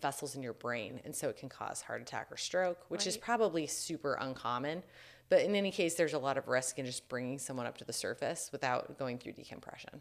vessels 0.00 0.34
in 0.34 0.42
your 0.42 0.52
brain 0.54 1.00
and 1.04 1.14
so 1.14 1.28
it 1.28 1.36
can 1.36 1.48
cause 1.48 1.82
heart 1.82 2.00
attack 2.00 2.28
or 2.30 2.36
stroke 2.36 2.78
which 2.88 3.00
right. 3.00 3.06
is 3.08 3.16
probably 3.16 3.66
super 3.66 4.14
uncommon 4.20 4.82
but 5.28 5.40
in 5.42 5.54
any 5.54 5.70
case 5.70 5.94
there's 5.94 6.14
a 6.14 6.18
lot 6.18 6.38
of 6.38 6.48
risk 6.48 6.78
in 6.78 6.86
just 6.86 7.08
bringing 7.08 7.38
someone 7.38 7.66
up 7.66 7.76
to 7.76 7.84
the 7.84 7.92
surface 7.92 8.50
without 8.52 8.98
going 8.98 9.18
through 9.18 9.32
decompression 9.32 10.00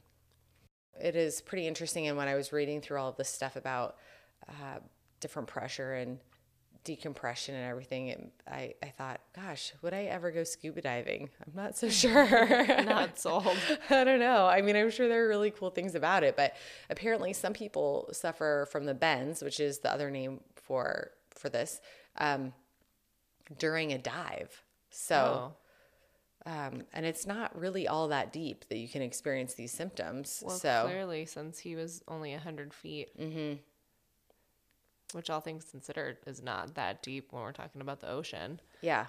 it 0.99 1.15
is 1.15 1.41
pretty 1.41 1.67
interesting 1.67 2.07
and 2.07 2.17
when 2.17 2.27
i 2.27 2.35
was 2.35 2.53
reading 2.53 2.79
through 2.79 2.97
all 2.97 3.09
of 3.09 3.17
this 3.17 3.29
stuff 3.29 3.55
about 3.55 3.97
uh, 4.47 4.79
different 5.19 5.47
pressure 5.47 5.93
and 5.93 6.19
decompression 6.83 7.55
and 7.55 7.69
everything, 7.69 8.07
it, 8.07 8.31
I, 8.47 8.73
I 8.81 8.87
thought, 8.87 9.21
gosh, 9.35 9.73
would 9.81 9.93
I 9.93 10.03
ever 10.05 10.31
go 10.31 10.43
scuba 10.43 10.81
diving? 10.81 11.29
I'm 11.45 11.53
not 11.55 11.77
so 11.77 11.89
sure. 11.89 12.83
not 12.83 13.19
sold. 13.19 13.57
I 13.89 14.03
don't 14.03 14.19
know. 14.19 14.47
I 14.47 14.61
mean, 14.61 14.75
I'm 14.75 14.89
sure 14.89 15.07
there 15.07 15.25
are 15.25 15.27
really 15.27 15.51
cool 15.51 15.69
things 15.69 15.95
about 15.95 16.23
it, 16.23 16.35
but 16.35 16.55
apparently 16.89 17.33
some 17.33 17.53
people 17.53 18.09
suffer 18.11 18.67
from 18.71 18.85
the 18.85 18.93
bends, 18.93 19.41
which 19.41 19.59
is 19.59 19.79
the 19.79 19.91
other 19.91 20.09
name 20.09 20.41
for 20.55 21.11
for 21.29 21.49
this, 21.49 21.81
um, 22.17 22.53
during 23.57 23.93
a 23.93 23.97
dive. 23.97 24.63
So. 24.89 25.53
Oh. 25.53 25.57
Um, 26.43 26.85
and 26.91 27.05
it's 27.05 27.27
not 27.27 27.55
really 27.55 27.87
all 27.87 28.07
that 28.07 28.33
deep 28.33 28.67
that 28.69 28.79
you 28.79 28.89
can 28.89 29.03
experience 29.03 29.53
these 29.53 29.71
symptoms. 29.71 30.41
Well, 30.43 30.57
so, 30.57 30.85
clearly, 30.87 31.27
since 31.27 31.59
he 31.59 31.75
was 31.75 32.01
only 32.07 32.31
100 32.31 32.73
feet, 32.73 33.09
hmm 33.15 33.53
which 35.13 35.29
all 35.29 35.41
things 35.41 35.65
considered 35.69 36.17
is 36.25 36.41
not 36.41 36.75
that 36.75 37.01
deep 37.03 37.31
when 37.31 37.41
we're 37.43 37.51
talking 37.51 37.81
about 37.81 37.99
the 37.99 38.09
ocean. 38.09 38.59
yeah. 38.81 39.05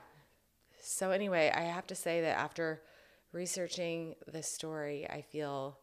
So, 0.84 1.12
anyway, 1.12 1.52
I 1.54 1.60
have 1.60 1.86
to 1.88 1.94
say 1.94 2.22
that 2.22 2.36
after 2.36 2.82
researching 3.30 4.16
this 4.26 4.48
story, 4.48 5.08
I 5.08 5.22
feel 5.22 5.78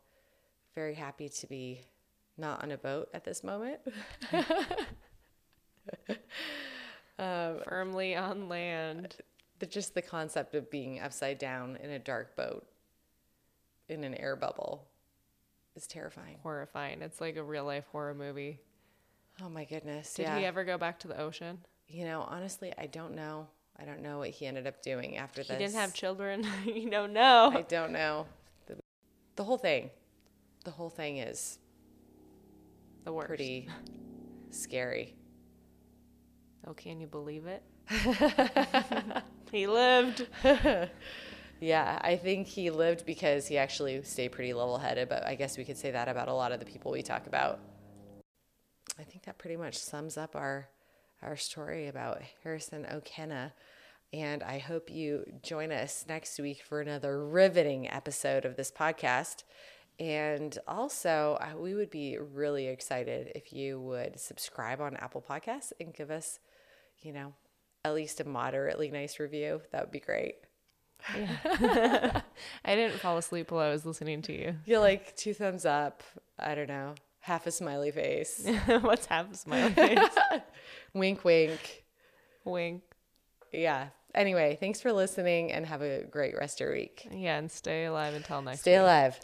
very 0.75 0.93
happy 0.93 1.29
to 1.29 1.47
be 1.47 1.81
not 2.37 2.61
on 2.63 2.71
a 2.71 2.77
boat 2.77 3.07
at 3.13 3.23
this 3.23 3.43
moment. 3.43 3.79
Um, 7.17 7.59
Firmly 7.67 8.15
on 8.15 8.47
land. 8.47 9.17
the, 9.59 9.65
just 9.65 9.93
the 9.93 10.01
concept 10.01 10.55
of 10.55 10.71
being 10.71 11.01
upside 11.01 11.37
down 11.37 11.77
in 11.83 11.89
a 11.89 11.99
dark 11.99 12.37
boat 12.37 12.65
in 13.89 14.05
an 14.05 14.15
air 14.15 14.37
bubble 14.37 14.87
is 15.75 15.85
terrifying. 15.85 16.37
Horrifying. 16.43 17.01
It's 17.01 17.19
like 17.19 17.35
a 17.35 17.43
real 17.43 17.65
life 17.65 17.83
horror 17.91 18.13
movie. 18.13 18.61
Oh 19.43 19.49
my 19.49 19.65
goodness. 19.65 20.13
Did 20.13 20.23
yeah. 20.23 20.37
he 20.39 20.45
ever 20.45 20.63
go 20.63 20.77
back 20.77 20.99
to 20.99 21.07
the 21.07 21.19
ocean? 21.19 21.59
you 21.89 22.05
know, 22.05 22.21
honestly, 22.29 22.71
I 22.77 22.85
don't 22.85 23.15
know. 23.15 23.47
I 23.77 23.83
don't 23.85 24.01
know 24.01 24.19
what 24.19 24.29
he 24.29 24.45
ended 24.45 24.67
up 24.67 24.81
doing 24.81 25.17
after 25.17 25.41
He 25.41 25.47
this. 25.47 25.57
didn't 25.57 25.75
have 25.75 25.93
children. 25.93 26.45
you 26.65 26.89
don't 26.89 27.13
know. 27.13 27.51
I 27.53 27.63
don't 27.63 27.91
know. 27.91 28.27
The, 28.67 28.75
the 29.35 29.43
whole 29.43 29.57
thing. 29.57 29.89
The 30.65 30.71
whole 30.71 30.89
thing 30.89 31.17
is 31.17 31.57
the 33.05 33.13
worst. 33.13 33.27
pretty 33.27 33.67
scary. 34.51 35.15
Oh, 36.67 36.73
can 36.73 36.99
you 36.99 37.07
believe 37.07 37.47
it? 37.47 37.63
he 39.51 39.65
lived. 39.65 40.27
Yeah, 41.61 41.99
I 42.01 42.15
think 42.15 42.47
he 42.47 42.69
lived 42.69 43.05
because 43.05 43.47
he 43.47 43.57
actually 43.57 44.01
stayed 44.03 44.29
pretty 44.31 44.53
level 44.53 44.77
headed, 44.77 45.09
but 45.09 45.25
I 45.25 45.35
guess 45.35 45.57
we 45.57 45.65
could 45.65 45.77
say 45.77 45.91
that 45.91 46.07
about 46.07 46.27
a 46.27 46.33
lot 46.33 46.51
of 46.51 46.59
the 46.59 46.65
people 46.65 46.91
we 46.91 47.01
talk 47.01 47.27
about. 47.27 47.59
I 48.99 49.03
think 49.03 49.23
that 49.23 49.37
pretty 49.37 49.55
much 49.55 49.77
sums 49.77 50.17
up 50.17 50.35
our 50.35 50.67
our 51.21 51.35
story 51.35 51.87
about 51.87 52.21
Harrison 52.43 52.85
Okene. 52.85 53.51
And 54.11 54.41
I 54.41 54.57
hope 54.57 54.89
you 54.89 55.23
join 55.43 55.71
us 55.71 56.05
next 56.07 56.39
week 56.39 56.63
for 56.63 56.81
another 56.81 57.25
riveting 57.25 57.89
episode 57.89 58.45
of 58.45 58.55
this 58.55 58.71
podcast. 58.71 59.43
And 59.99 60.57
also, 60.67 61.37
we 61.59 61.75
would 61.75 61.91
be 61.91 62.17
really 62.17 62.67
excited 62.67 63.33
if 63.35 63.51
you 63.53 63.79
would 63.81 64.19
subscribe 64.19 64.81
on 64.81 64.95
Apple 64.95 65.23
Podcasts 65.27 65.73
and 65.79 65.93
give 65.93 66.09
us, 66.09 66.39
you 67.01 67.11
know, 67.11 67.33
at 67.83 67.93
least 67.93 68.21
a 68.21 68.23
moderately 68.23 68.89
nice 68.89 69.19
review. 69.19 69.61
That 69.71 69.81
would 69.81 69.91
be 69.91 69.99
great. 69.99 70.35
I 71.13 72.23
didn't 72.65 72.99
fall 72.99 73.17
asleep 73.17 73.51
while 73.51 73.61
I 73.61 73.71
was 73.71 73.85
listening 73.85 74.21
to 74.23 74.33
you. 74.33 74.55
You're 74.65 74.79
like 74.79 75.15
two 75.15 75.33
thumbs 75.33 75.65
up. 75.65 76.01
I 76.39 76.55
don't 76.55 76.69
know. 76.69 76.95
Half 77.21 77.47
a 77.47 77.51
smiley 77.51 77.91
face. 77.91 78.47
What's 78.81 79.05
half 79.05 79.31
a 79.31 79.35
smiley 79.35 79.71
face? 79.73 80.09
wink, 80.93 81.23
wink. 81.23 81.83
Wink. 82.45 82.81
Yeah. 83.51 83.89
Anyway, 84.15 84.57
thanks 84.59 84.81
for 84.81 84.91
listening 84.91 85.51
and 85.51 85.65
have 85.65 85.81
a 85.81 86.03
great 86.05 86.35
rest 86.37 86.59
of 86.61 86.65
your 86.65 86.73
week. 86.73 87.07
Yeah, 87.11 87.37
and 87.37 87.51
stay 87.51 87.85
alive 87.85 88.13
until 88.15 88.41
next 88.41 88.61
Stay 88.61 88.73
week. 88.73 88.81
alive. 88.81 89.19